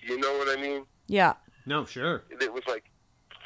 [0.00, 0.84] You know what I mean?
[1.06, 1.34] yeah.
[1.64, 2.24] No, sure.
[2.28, 2.84] It was like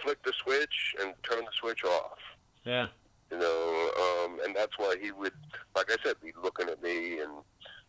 [0.02, 2.18] flick the switch and turn the switch off.
[2.64, 2.86] Yeah.
[3.30, 3.90] You know,
[4.24, 5.32] um, and that's why he would,
[5.74, 7.30] like I said, be looking at me and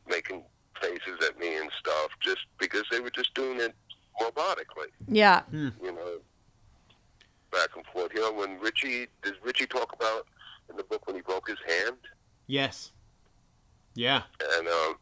[0.09, 0.43] making
[0.81, 3.73] faces at me and stuff, just because they were just doing it
[4.21, 4.89] robotically.
[5.07, 5.43] Yeah.
[5.51, 6.17] You know,
[7.51, 8.11] back and forth.
[8.13, 10.27] You know, when Richie does Richie talk about
[10.69, 11.97] in the book when he broke his hand,
[12.47, 12.91] Yes.
[13.95, 14.23] Yeah.
[14.57, 14.95] and um,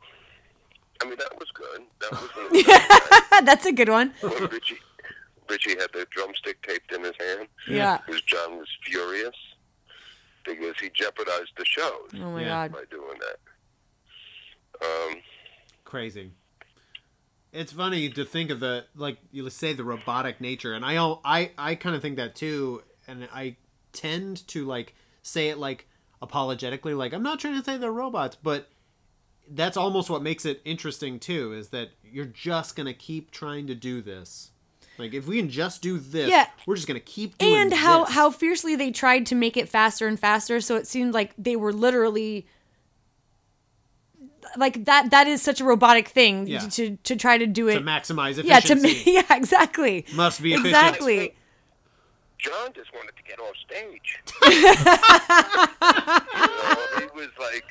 [1.02, 1.82] I mean that was good.
[2.00, 4.14] That was That's a good one.
[4.22, 4.78] when Richie
[5.50, 7.48] Richie had the drumstick taped in his hand.
[7.68, 8.00] Yeah.
[8.06, 9.36] Because John was furious
[10.46, 12.10] because he jeopardized the shows.
[12.16, 12.68] Oh my Yeah.
[12.68, 12.72] god.
[12.74, 13.38] by doing that.
[14.86, 15.22] Um,
[15.84, 16.32] Crazy.
[17.56, 21.52] It's funny to think of the like you say the robotic nature, and I I
[21.58, 23.56] I kind of think that too, and I
[23.94, 25.88] tend to like say it like
[26.22, 28.68] apologetically, like I'm not trying to say they're robots, but
[29.50, 31.54] that's almost what makes it interesting too.
[31.54, 34.52] Is that you're just gonna keep trying to do this.
[34.98, 36.48] Like if we can just do this, Yeah.
[36.66, 38.14] we're just gonna keep doing and how this.
[38.14, 41.56] how fiercely they tried to make it faster and faster so it seemed like they
[41.56, 42.48] were literally
[44.58, 46.60] like that that is such a robotic thing Yeah.
[46.60, 48.48] to to try to do it to maximize efficiency.
[48.48, 49.12] yeah to efficiency.
[49.18, 50.68] yeah exactly Must be efficient.
[50.68, 51.36] exactly
[52.38, 54.20] John just wanted to get off stage.
[54.46, 54.62] you
[55.56, 57.66] know, he was like,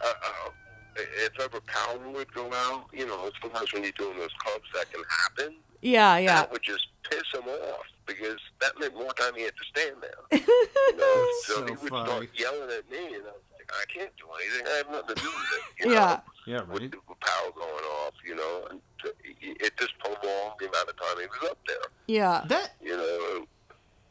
[0.00, 0.50] uh, uh,
[0.96, 4.92] if ever power would go out, you know, sometimes when you're doing those clubs, that
[4.92, 5.56] can happen.
[5.82, 9.54] yeah yeah That would just piss him off because that meant more time he had
[9.56, 10.40] to stand there.
[10.90, 12.06] You know, so, So he would funny.
[12.08, 13.49] start yelling at me, and I was like,
[13.80, 14.66] I can't do anything.
[14.72, 15.84] I have nothing to do with it.
[15.86, 16.06] You Yeah.
[16.06, 16.20] Know?
[16.46, 16.94] Yeah, With, right.
[17.08, 18.80] with power going off, you know, and
[19.40, 21.76] it just prolonged the amount of time he was up there.
[22.06, 23.46] yeah That You know,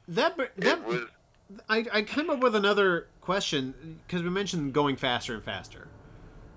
[0.09, 1.01] that that was.
[1.67, 5.87] I, I came up with another question because we mentioned going faster and faster,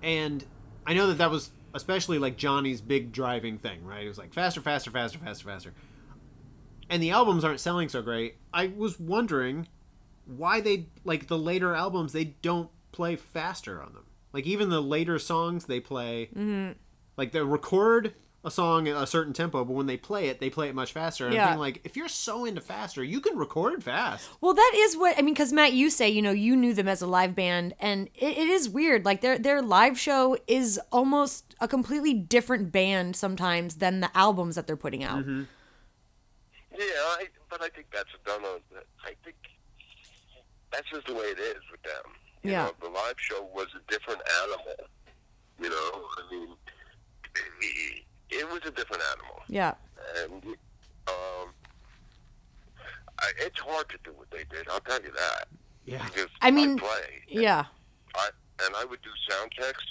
[0.03, 0.45] and
[0.85, 4.05] I know that that was especially like Johnny's big driving thing, right?
[4.05, 5.73] It was like faster, faster, faster, faster, faster,
[6.89, 8.35] and the albums aren't selling so great.
[8.53, 9.67] I was wondering
[10.25, 14.05] why they like the later albums they don't play faster on them.
[14.31, 16.71] Like even the later songs they play, mm-hmm.
[17.17, 18.13] like they record
[18.45, 20.91] a song at a certain tempo, but when they play it, they play it much
[20.91, 21.25] faster.
[21.25, 21.43] And Yeah.
[21.43, 24.29] I'm thinking like if you're so into faster, you can record fast.
[24.41, 25.33] Well, that is what I mean.
[25.33, 28.37] Because Matt, you say you know you knew them as a live band, and it,
[28.37, 29.05] it is weird.
[29.05, 34.55] Like their their live show is almost a completely different band sometimes than the albums
[34.55, 35.19] that they're putting out.
[35.19, 35.43] Mm-hmm.
[36.75, 38.59] Yeah, I, but I think that's a done on.
[39.05, 39.35] I think
[40.71, 42.11] that's just the way it is with them.
[42.43, 42.63] You Yeah.
[42.65, 44.75] know, the live show was a different animal.
[45.59, 46.55] You know, I mean,
[47.35, 49.75] it, it was a different animal, Yeah,
[50.17, 50.43] and
[51.07, 51.53] um,
[53.19, 54.67] I, it's hard to do what they did.
[54.69, 55.47] I'll tell you that.
[55.85, 56.03] Yeah.
[56.05, 57.65] Because I mean, play, yeah,
[58.15, 58.29] I,
[58.65, 59.85] and I would do sound checks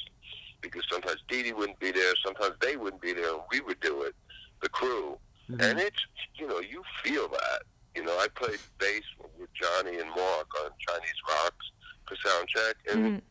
[0.61, 3.81] because sometimes Dee Dee wouldn't be there, sometimes they wouldn't be there, and we would
[3.81, 4.15] do it,
[4.61, 5.19] the crew.
[5.59, 7.63] And it's, you know, you feel that.
[7.95, 9.03] You know, I played bass
[9.39, 11.72] with Johnny and Mark on Chinese Rocks
[12.17, 13.23] for sound check, and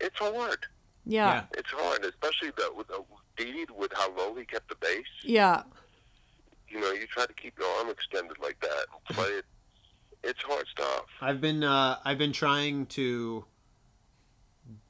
[0.00, 0.66] it's hard.
[1.06, 1.44] yeah, Yeah.
[1.52, 3.02] It's hard, especially the, with the,
[3.36, 5.04] Dee Dee, with how low he kept the bass.
[5.24, 5.62] yeah.
[6.68, 9.44] You know, you try to keep your arm extended like that and play it.
[10.24, 11.04] It's hard stuff.
[11.20, 13.44] I've been uh, I've been trying to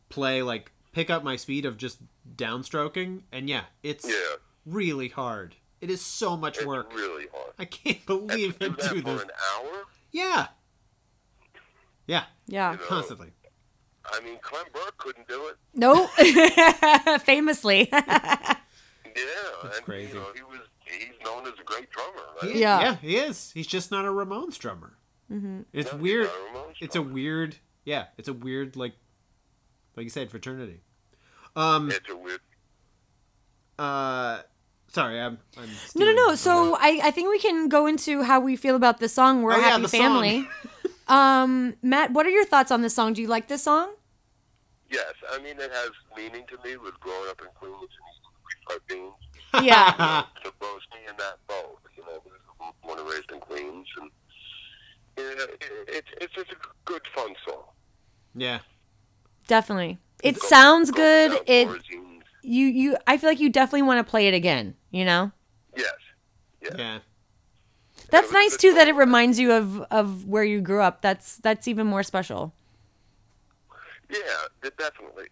[0.08, 1.98] play like pick up my speed of just
[2.36, 4.14] downstroking, and yeah, it's Yeah,
[4.64, 5.56] really hard.
[5.80, 6.94] It is so much it's work.
[6.94, 7.52] really hard.
[7.58, 9.22] I can't believe to I do that do for this.
[9.22, 9.82] an hour.
[10.12, 10.46] Yeah,
[12.06, 12.72] yeah, Yeah.
[12.72, 13.32] You know, constantly.
[14.06, 15.56] I mean, Clem Burke couldn't do it.
[15.74, 16.06] No,
[17.18, 17.90] famously.
[19.16, 19.22] Yeah,
[19.62, 20.08] That's and crazy.
[20.08, 22.50] you know, he was he's known as a great drummer, right?
[22.50, 22.80] He- Yeah.
[22.80, 23.52] yeah, he is.
[23.52, 24.96] He's just not a Ramones drummer.
[25.30, 25.60] Mm-hmm.
[25.72, 26.26] It's No, weird.
[26.26, 27.54] a Ramones It's a weird.
[27.84, 28.94] Yeah, it's a weird like,
[29.96, 30.80] like you said, fraternity.
[31.54, 31.92] Um.
[31.92, 32.40] It's a weird.
[33.78, 34.40] Uh.
[34.88, 35.38] Sorry, I'm.
[35.58, 36.34] I'm no, no, no.
[36.34, 36.74] So.
[36.80, 39.42] I, I think we can go into how we feel about the song.
[39.42, 40.00] We're Oh, a yeah, happy the song.
[40.00, 40.48] family.
[41.08, 43.12] um, Matt, what are your thoughts on this song?
[43.12, 43.92] Do you like this song?
[44.90, 48.78] Yes, I mean it has meaning to me with growing up in Queens and eating
[48.78, 49.64] refried beans.
[49.66, 51.78] Yeah, to both me and that both.
[51.96, 54.10] You know, we born and raised in Queens, and
[55.16, 57.62] yeah, it, it's it's just a good fun song.
[58.34, 58.58] yeah.
[59.46, 59.98] definitely.
[60.22, 61.40] It Go- sounds go good.
[61.46, 62.20] It outdoorsy.
[62.42, 62.96] you you.
[63.06, 64.74] I feel like you definitely want to play it again.
[64.90, 65.32] You know.
[65.76, 65.92] Yes.
[66.62, 66.70] Yeah.
[66.78, 66.98] Yeah.
[68.10, 71.02] That's was nice too that it reminds you of of where you grew up.
[71.02, 72.52] That's that's even more special.
[74.10, 74.18] Yeah,
[74.62, 75.26] de- definitely.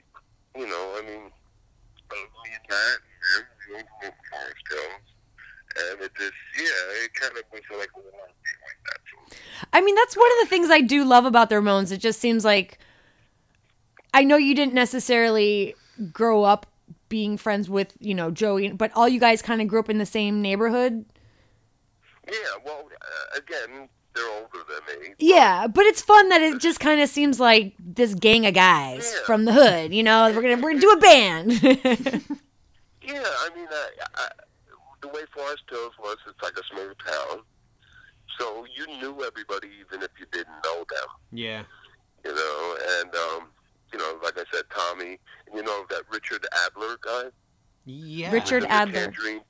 [0.57, 2.99] You know, I mean, me and Matt,
[3.37, 7.91] and we went to Forest Hills, and it just, yeah, it kind of was like
[7.95, 9.01] a little thing like that.
[9.31, 9.37] So,
[9.73, 11.93] I mean, that's one of the things I do love about the Ramones.
[11.93, 12.79] It just seems like
[14.13, 15.75] I know you didn't necessarily
[16.13, 16.67] grow up
[17.09, 19.99] being friends with, you know, Joey, but all you guys kind of grew up in
[19.99, 21.05] the same neighborhood.
[22.27, 25.15] Yeah, well, uh, again, they're older than me.
[25.19, 29.13] Yeah, but it's fun that it just kind of seems like this gang of guys
[29.15, 29.25] Yeah.
[29.27, 29.93] from the hood.
[29.95, 32.39] You know, we're gonna we're gonna do a band.
[33.05, 34.29] Yeah, I mean, uh, I,
[35.01, 37.41] the way Forest Hills was, it's like a small town.
[38.39, 41.63] So you knew everybody even if you didn't know them, Yeah.
[42.25, 43.49] you know, and, um,
[43.93, 45.19] you know, like I said, Tommy,
[45.53, 47.25] you know that Richard Adler guy?
[47.87, 48.31] Yeah.
[48.31, 49.07] Richard Adler.
[49.11, 49.41] Tangerine,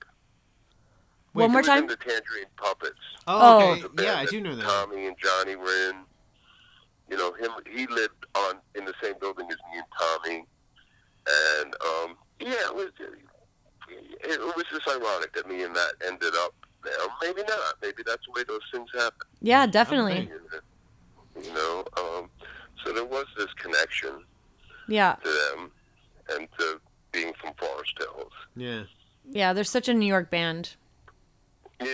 [1.33, 1.87] One more time.
[1.87, 2.95] the Tangerine Puppets.
[3.27, 3.73] Oh, Oh.
[3.73, 3.83] okay.
[3.95, 4.64] The Yeah, I do know that.
[4.64, 5.97] Tommy and Johnny were in.
[7.11, 7.51] You know, him.
[7.71, 10.47] He lived on in the same building as me and Tommy,
[11.61, 12.90] and um, yeah, it was.
[14.25, 16.92] It, was just ironic that me and that ended up there.
[17.21, 17.75] Maybe not.
[17.83, 19.27] Maybe that's the way those things happen.
[19.40, 20.31] yeah, definitely.
[21.42, 22.31] You know, um,
[22.85, 24.25] so there there was this connection
[24.88, 25.16] Yeah.
[25.23, 25.71] to them
[26.31, 28.33] and to being from Forest Hills.
[28.57, 28.85] Yeah.
[29.29, 30.77] Yeah, they're such a New York band.
[31.85, 31.92] Yeah.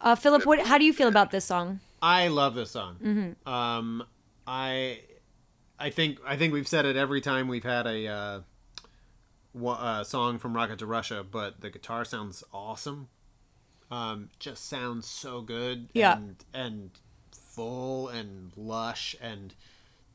[0.00, 0.60] Uh, Philip, what?
[0.66, 1.80] How do you feel about this song?
[2.00, 3.36] I love this song.
[3.46, 4.02] Um,
[4.46, 5.00] I,
[5.78, 8.40] I think I think we've said it every time we've had a uh,
[9.54, 13.08] wa- uh, song from Rocket to Russia, but the guitar sounds awesome.
[13.90, 15.88] Um, just sounds so good.
[15.92, 16.16] Yeah.
[16.16, 16.90] And, and
[17.30, 19.54] full and lush and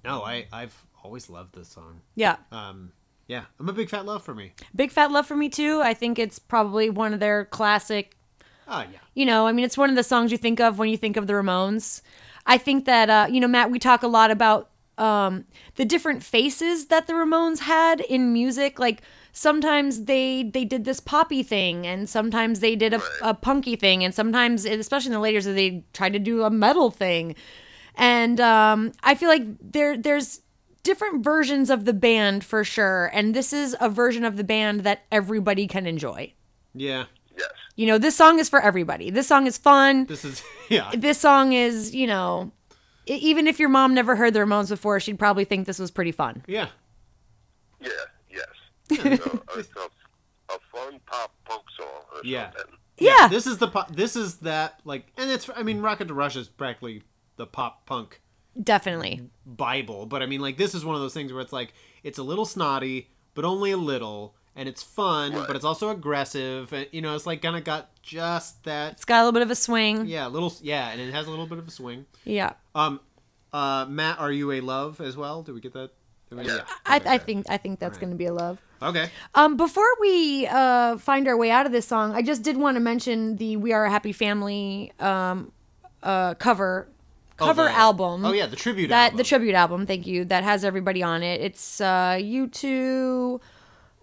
[0.03, 2.01] no, I I've always loved this song.
[2.15, 2.91] Yeah, Um,
[3.27, 4.53] yeah, I'm a big fat love for me.
[4.75, 5.79] Big Fat Love for Me too.
[5.81, 8.16] I think it's probably one of their classic.
[8.67, 8.99] Oh yeah.
[9.13, 11.17] You know, I mean, it's one of the songs you think of when you think
[11.17, 12.01] of the Ramones.
[12.45, 16.23] I think that uh, you know, Matt, we talk a lot about um, the different
[16.23, 18.79] faces that the Ramones had in music.
[18.79, 19.01] Like
[19.31, 24.03] sometimes they they did this poppy thing, and sometimes they did a, a punky thing,
[24.03, 27.35] and sometimes, especially in the later years, they tried to do a metal thing.
[27.95, 30.41] And um, I feel like there there's
[30.83, 34.81] different versions of the band for sure, and this is a version of the band
[34.81, 36.33] that everybody can enjoy.
[36.73, 37.05] Yeah.
[37.37, 37.49] Yes.
[37.77, 39.09] You know, this song is for everybody.
[39.11, 40.05] This song is fun.
[40.07, 40.91] This is yeah.
[40.97, 42.51] This song is, you know,
[43.05, 46.11] even if your mom never heard the Ramones before, she'd probably think this was pretty
[46.11, 46.43] fun.
[46.47, 46.67] Yeah.
[47.79, 47.89] Yeah.
[48.29, 48.45] Yes.
[48.99, 51.87] so, uh, it's a, a fun pop punk song.
[52.13, 52.51] Or Yeah.
[52.51, 52.75] something.
[52.97, 53.27] Yeah.
[53.27, 56.39] This is the po- this is that like and it's I mean Rocket to Russia
[56.39, 57.03] is practically
[57.35, 58.21] the pop punk
[58.61, 59.29] Definitely.
[59.45, 62.17] bible, but I mean like this is one of those things where it's like it's
[62.17, 66.87] a little snotty, but only a little and it's fun, but it's also aggressive and
[66.91, 69.51] you know it's like kind of got just that It's got a little bit of
[69.51, 70.05] a swing.
[70.07, 72.05] yeah, a little yeah, and it has a little bit of a swing.
[72.25, 72.53] Yeah.
[72.75, 72.99] Um
[73.53, 75.43] uh Matt, are you a love as well?
[75.43, 75.91] Did we get that?
[76.29, 76.61] Did we- Yeah.
[76.85, 78.57] I, I think I think that's going to be a love.
[78.81, 79.09] Okay.
[79.33, 82.75] Um, before we uh, find our way out of this song, I just did want
[82.75, 85.51] to mention the "We Are a Happy Family" um,
[86.03, 86.87] uh, cover
[87.39, 88.25] Oh, cover the- album.
[88.25, 89.17] Oh yeah, the tribute that album.
[89.17, 89.85] the tribute album.
[89.87, 90.25] Thank you.
[90.25, 91.39] That has everybody on it.
[91.41, 93.39] It's uh, U2,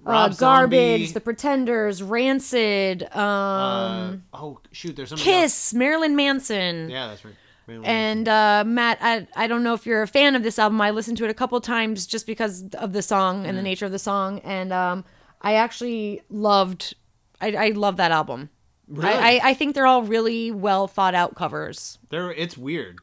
[0.07, 1.12] uh, garbage, Zombie.
[1.12, 6.90] the Pretenders, Rancid, um, uh, oh shoot, there's somebody Kiss, Marilyn Manson.
[6.90, 7.35] Yeah, that's right.
[7.67, 10.81] Marilyn And uh, Matt, I, I don't know if you're a fan of this album.
[10.81, 13.87] I listened to it a couple times just because of the song and the nature
[13.87, 15.05] of the song, and um,
[15.40, 16.95] I actually loved.
[17.40, 18.51] I, I love that album.
[18.87, 19.09] Really?
[19.09, 21.99] I, I, I think they're all really well thought out covers.
[22.11, 22.99] They're, it's weird.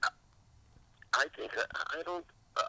[1.14, 2.26] I think I, I don't.
[2.56, 2.62] Uh,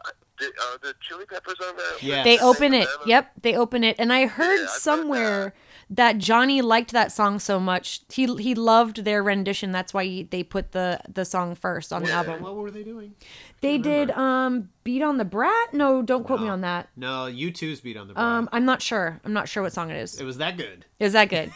[0.43, 2.03] the, uh, the Chili Peppers on that.
[2.03, 2.23] Yeah.
[2.23, 2.87] They Sing open it.
[2.87, 3.07] them?
[3.07, 3.95] Yep, they open it.
[3.99, 5.53] And I heard Yeah, I've heard somewhere
[5.89, 6.17] that.
[6.17, 8.01] Johnny liked that song so much.
[8.11, 9.71] He he loved their rendition.
[9.71, 12.41] That's why he, they put the the song first on the album.
[12.41, 13.15] What were they doing?
[13.61, 15.73] They did um Beat on the Brat?
[15.73, 16.89] No, don't quote me on that.
[16.97, 19.19] No, U2's beat on the Um um, I'm not sure.
[19.23, 20.19] I'm not sure what song it is.
[20.19, 20.85] It was that good.
[20.99, 21.51] Is that good?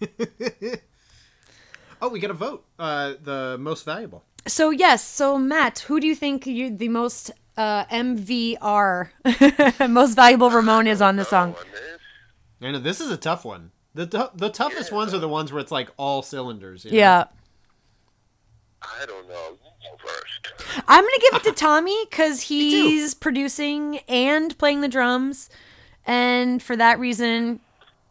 [2.02, 2.64] Oh, we got a vote.
[2.80, 4.24] Uh, the most valuable.
[4.48, 9.08] So yes, so Matt, who do you think you the most uh MVR
[9.90, 11.54] most valuable Ramone is on the song?
[11.54, 12.68] On?
[12.68, 13.70] I know this is a tough one.
[13.94, 16.84] The tou- the toughest ones are the ones where it's like all cylinders.
[16.84, 16.96] you know?
[16.96, 17.24] Yeah.
[18.82, 19.58] I don't know.
[19.98, 20.82] First.
[20.88, 25.50] I'm gonna give it to Tommy because he's producing and playing the drums,
[26.06, 27.60] and for that reason,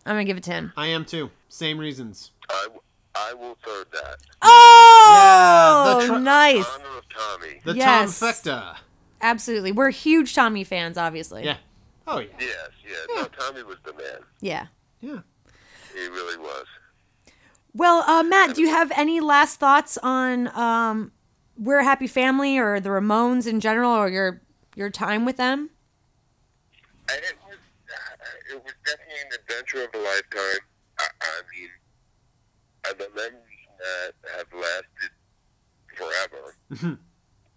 [0.06, 0.74] I'm gonna give it to him.
[0.78, 1.32] I am too.
[1.50, 2.32] Same reasons.
[2.50, 2.68] I,
[3.16, 4.18] I will third that.
[4.42, 6.66] Oh, Yeah, the tr- nice!
[6.76, 7.62] Honor of Tommy.
[7.66, 8.20] The Yes.
[8.20, 8.76] Tom Fecta.
[9.22, 11.44] Absolutely, we're huge Tommy fans, obviously.
[11.46, 11.58] Yeah.
[12.08, 12.28] Oh yeah.
[12.40, 13.16] Yes, yeah.
[13.16, 14.20] No, Tommy was the man.
[14.42, 14.68] Yeah.
[15.00, 15.20] Yeah.
[15.94, 16.66] He really was.
[17.74, 21.12] Well, uh, Matt, do you have any last thoughts on um,
[21.58, 24.42] "We're a Happy Family" or the Ramones in general, or your
[24.76, 25.70] your time with them?
[27.10, 27.58] And it was,
[27.90, 30.60] uh, it was definitely an adventure of a lifetime.
[31.00, 31.70] I, I mean,
[32.86, 35.12] uh, the memories that have lasted
[36.78, 37.00] forever,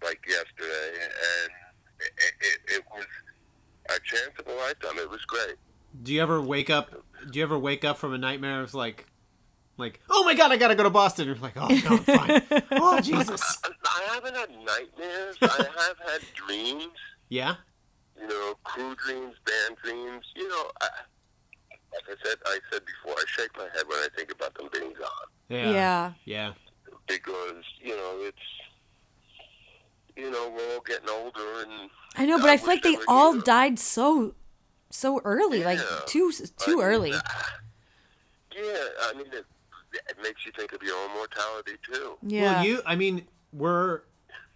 [0.04, 1.50] like yesterday, and
[2.00, 3.06] it, it, it was
[3.90, 4.98] a chance of a lifetime.
[4.98, 5.56] It was great.
[6.02, 6.90] Do you ever wake up?
[7.30, 9.06] Do you ever wake up from a nightmare of like,
[9.76, 11.26] like, oh my god, I gotta go to Boston?
[11.26, 12.42] You're like, oh no, I'm fine.
[12.72, 13.58] oh Jesus.
[13.64, 15.36] I, I haven't had nightmares.
[15.42, 16.92] I have had dreams.
[17.28, 17.54] Yeah.
[18.20, 20.24] You know, crew dreams, band dreams.
[20.36, 20.88] You know, I,
[21.92, 24.68] like I said, I said before, I shake my head when I think about them
[24.72, 25.28] being gone.
[25.48, 25.70] Yeah.
[25.70, 26.12] Yeah.
[26.24, 26.52] Yeah.
[27.06, 28.38] because you know it's
[30.16, 32.94] you know we're all getting older and I know, but I I feel like they
[32.96, 33.42] they all here.
[33.42, 34.34] died so
[34.90, 37.10] so early, like too too I mean, early.
[37.10, 39.44] yeah i mean it,
[39.92, 42.54] it makes you think of your own mortality too Yeah.
[42.56, 42.82] Well, you.
[42.86, 44.02] I mean, we're.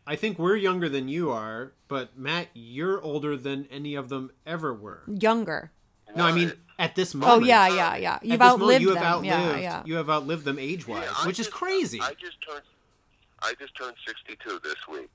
[0.06, 4.30] I think we're younger than you are, but Matt, you're older than any of them
[4.46, 5.02] ever were.
[5.06, 5.70] Younger.
[6.16, 7.42] No, I mean at this oh, moment.
[7.42, 8.18] Oh yeah, yeah, yeah.
[8.22, 9.04] You've this moment, outlived you have them.
[9.04, 9.26] outlived.
[9.26, 9.82] yeah, yeah.
[9.84, 12.00] You have outlived them age-wise, Yeah, I which is crazy.
[12.00, 12.62] i just turned
[13.42, 15.10] i just turned 62 this week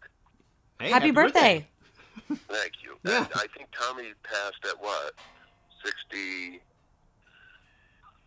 [0.84, 1.66] Hey, happy, birthday.
[2.28, 2.98] Thank you.
[3.06, 3.26] Yeah.
[3.36, 5.14] I think Tommy passed at what?
[5.86, 6.62] 60.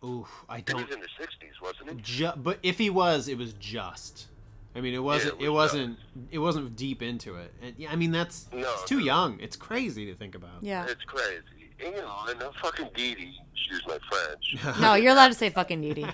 [0.03, 0.79] Ooh, I don't.
[0.79, 2.01] He was in the 60s, wasn't he?
[2.01, 4.27] Ju- but if he was, it was just.
[4.75, 5.39] I mean, it wasn't.
[5.39, 5.97] it it, was wasn't.
[6.31, 7.53] It wasn't deep into it.
[7.61, 9.05] And, yeah, I mean, that's No, it's too no.
[9.05, 9.39] young.
[9.39, 10.61] It's crazy to think about.
[10.61, 10.85] Yeah.
[10.87, 11.41] It's crazy.
[11.83, 15.35] And, you know, and the fucking Dee Dee, excuse my French, No, you're allowed to
[15.35, 16.07] say fucking Dee Dee.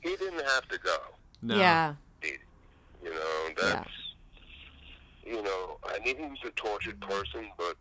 [0.00, 0.96] he didn't have to go.
[1.40, 1.56] No.
[1.56, 1.94] Yeah.
[2.20, 2.36] Dee Dee.
[3.04, 3.88] You know, that's,
[5.30, 7.76] you know, I mean, he was a tortured person, but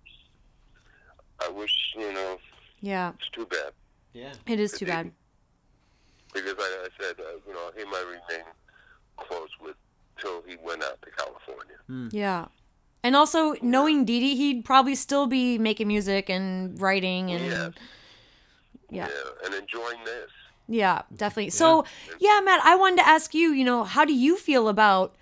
[1.43, 2.37] I wish, you know,
[2.81, 3.13] Yeah.
[3.19, 3.73] it's too bad.
[4.13, 4.33] Yeah.
[4.45, 5.11] It is too bad.
[6.33, 8.45] Because, like I said, uh, you know, he might remain
[9.17, 9.75] close with
[10.21, 12.09] till he went out to California.
[12.11, 12.45] Yeah.
[13.03, 17.71] And also knowing Dee Dee, he'd probably still be making music and writing and Yes.
[18.89, 19.07] yeah.
[19.07, 20.29] Yeah, and enjoying this.
[20.67, 21.49] Yeah, definitely.
[21.51, 21.85] So,
[22.19, 25.15] yeah, Matt, I wanted to ask you, you know, how do you feel about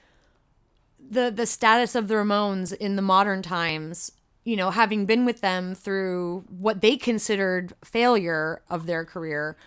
[1.09, 4.11] the the status of the Ramones in the modern times,
[4.43, 9.57] you know, having been with them through what they considered failure of their career?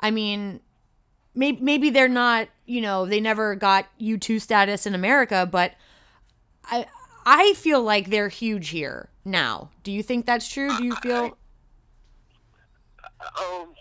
[0.00, 0.60] I mean,
[1.34, 5.72] maybe maybe they're not, you know, they never got U2 status in America, but
[6.64, 6.86] I
[7.24, 9.70] I feel like they're huge here now.
[9.82, 10.76] Do you think that's true?
[10.76, 11.36] Do you feel
[13.40, 13.74] Um,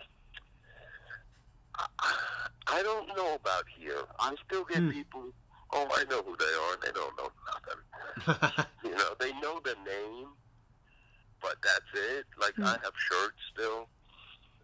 [1.76, 1.88] I,
[2.68, 4.02] I don't know about here.
[4.20, 4.90] I still get Hmm.
[4.92, 5.24] people.
[5.74, 6.74] Oh, I know who they are.
[6.74, 8.66] and They don't know nothing.
[8.84, 10.28] you know, they know the name,
[11.42, 12.26] but that's it.
[12.40, 12.64] Like Hmm.
[12.66, 13.90] I have shirts still,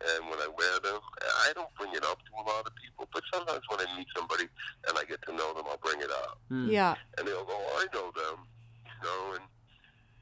[0.01, 0.99] and when I wear them,
[1.47, 3.07] I don't bring it up to a lot of people.
[3.13, 4.45] But sometimes when I meet somebody
[4.87, 6.95] and I get to know them, I'll bring it up, yeah.
[7.17, 8.45] and they'll go, oh, "I know them,"
[8.85, 9.43] you know, and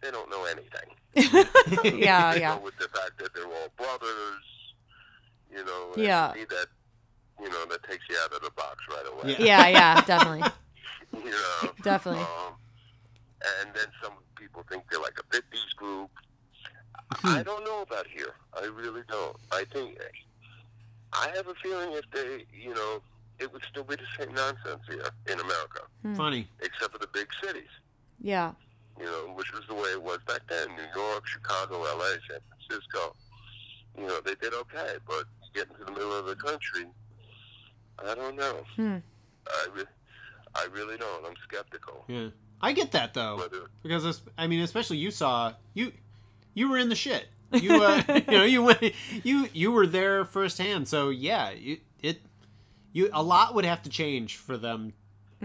[0.02, 0.90] they don't know anything.
[2.00, 2.56] yeah, They yeah.
[2.58, 4.44] go with the fact that they're all brothers,
[5.52, 5.92] you know.
[5.96, 6.34] and Yeah.
[6.50, 6.68] That
[7.42, 9.36] you know that takes you out of the box right away.
[9.40, 9.68] Yeah.
[9.68, 10.50] Yeah, yeah, definitely.
[11.24, 11.72] You know.
[11.84, 12.22] Definitely.
[12.24, 12.54] Um,
[13.62, 16.10] and then some people think they're like a '50s group.
[17.14, 17.28] Hmm.
[17.40, 18.34] I don't know about here.
[18.60, 19.36] I really don't.
[19.52, 19.98] I think
[21.14, 23.02] I have a feeling if they, you know,
[23.40, 25.82] it would still be the same nonsense here in America,
[26.16, 26.48] Funny.
[26.62, 27.70] except for the big cities.
[28.22, 28.52] Yeah.
[29.00, 30.68] you know, which was the way it was back then.
[30.76, 33.16] New York, Chicago, L.A., San Francisco.
[33.98, 35.24] You know, they did okay, but
[35.56, 36.86] getting to the middle of the country,
[38.08, 38.62] I don't know.
[38.76, 38.98] Hmm.
[39.48, 39.84] I, re-
[40.56, 41.26] I really don't.
[41.26, 42.06] I'm skeptical.
[42.08, 42.30] Yeah.
[42.62, 43.38] I get that though.
[43.38, 45.94] Whether because it's, I mean, especially you saw you
[46.54, 47.28] you were in the shit.
[47.52, 48.94] You uh, you know you went
[49.24, 50.88] you you were there firsthand.
[50.88, 52.22] So yeah, you, it
[52.94, 54.94] you a lot would have to change for them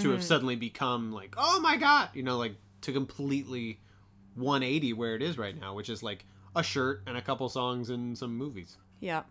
[0.00, 3.80] to have suddenly become like oh my god, you know, like to completely
[4.34, 7.88] 180 where it is right now, which is like a shirt and a couple songs
[7.88, 8.76] and some movies.
[9.00, 9.22] Yeah.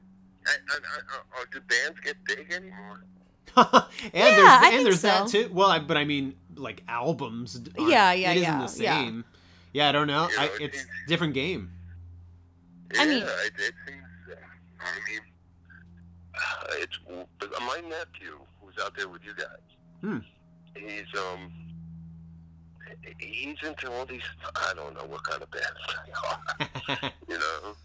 [0.47, 3.05] and, and, uh, uh, do bands get big anymore?
[3.55, 3.65] and
[4.13, 5.49] Yeah, there's I and think there's that too.
[5.53, 7.55] Well, I, but I mean, like albums.
[7.77, 9.25] aren't- Yeah, yeah, it isn't the same.
[9.73, 10.27] Yeah, I don't know.
[10.29, 11.71] You I, know, it's it's- different game.
[12.99, 14.03] I mean- it, it seems.
[14.29, 14.35] Uh,
[14.79, 15.21] I mean,
[16.35, 16.99] uh, it's
[17.39, 19.67] but my nephew who's out there with you guys.
[20.01, 20.17] Hmm.
[20.75, 21.51] He's um.
[23.19, 24.21] He's into all these.
[24.55, 27.11] I don't know what kind of bands they are.
[27.27, 27.75] You know,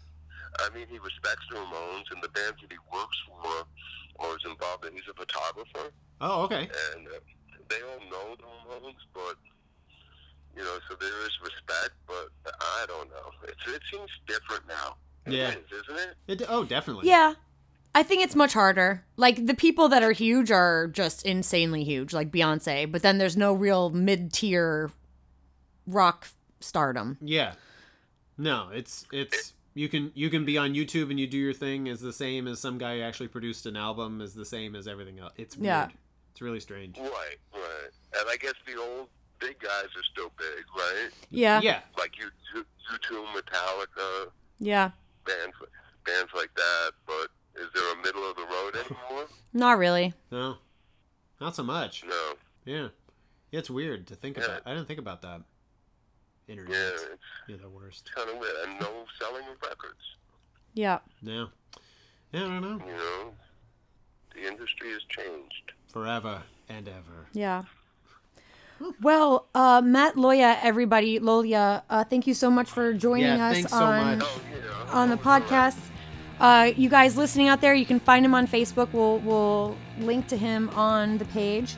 [0.59, 3.65] I mean, he respects the Ramones and the bands that he works for
[4.19, 4.93] or is involved in.
[4.93, 5.91] He's a photographer,
[6.21, 6.69] oh, okay.
[6.95, 7.19] and uh,
[7.69, 9.35] they all know the Ramones, but
[10.55, 11.91] you know, so there is respect.
[12.07, 13.31] But I don't know.
[13.43, 14.95] It's, it seems different now.
[15.25, 15.49] It Yeah.
[15.49, 16.41] is, isn't it?
[16.41, 17.07] It, oh, definitely.
[17.07, 17.33] Yeah.
[17.95, 19.03] I think it's much harder.
[19.17, 23.35] Like the people that are huge are just insanely huge, like Beyonce, but then there's
[23.37, 24.91] no real mid-tier
[25.87, 26.27] rock
[26.59, 27.17] stardom.
[27.21, 27.53] Yeah.
[28.37, 31.87] No, it's it's you can you can be on YouTube and you do your thing
[31.87, 34.87] is the same as some guy who actually produced an album is the same as
[34.87, 35.33] everything else.
[35.37, 35.65] It's weird.
[35.65, 35.87] Yeah.
[36.31, 36.97] It's really strange.
[36.97, 37.89] Right, right.
[38.19, 39.07] And I guess the old
[39.39, 41.09] big guys are still big, right?
[41.29, 41.59] Yeah.
[41.61, 41.79] Yeah.
[41.97, 44.91] Like you, you, you two, Metallica, Yeah.
[45.25, 45.55] bands,
[46.05, 46.91] bands like that.
[47.05, 47.27] But
[47.61, 49.27] is there a middle of the road anymore?
[49.53, 50.13] Not really.
[50.31, 50.57] No.
[51.41, 52.03] Not so much.
[52.05, 52.33] No.
[52.65, 52.87] Yeah.
[53.51, 54.45] It's weird to think Yeah.
[54.45, 54.61] about.
[54.65, 55.41] I didn't think about that.
[56.49, 56.71] Internet.
[56.75, 58.09] Yeah, it's You're the worst.
[58.13, 58.51] kind of weird.
[58.67, 58.89] And no
[59.21, 60.01] selling of records.
[60.73, 60.99] Yeah.
[61.21, 61.47] No.
[62.33, 62.81] Yeah, I don't know.
[62.85, 63.31] You know,
[64.35, 65.71] the industry has changed.
[65.93, 67.27] Forever and ever.
[67.33, 67.63] Yeah.
[69.01, 73.53] Well, uh, Matt Loya, everybody, Loya, uh, thank you so much for joining Yeah, us
[73.55, 74.27] thanks so on much.
[74.27, 74.91] Oh, yeah.
[74.93, 75.77] on the podcast.
[76.39, 78.93] Uh, you guys listening out there, you can find him on Facebook.
[78.93, 81.75] We'll we'll link to him on the page.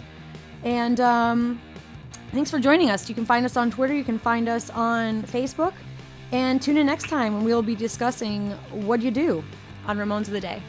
[0.63, 1.59] And um,
[2.31, 3.07] thanks for joining us.
[3.09, 3.93] You can find us on Twitter.
[3.93, 5.73] You can find us on Facebook.
[6.31, 9.43] And tune in next time when we'll be discussing what you do
[9.85, 10.61] on Ramones of the Day.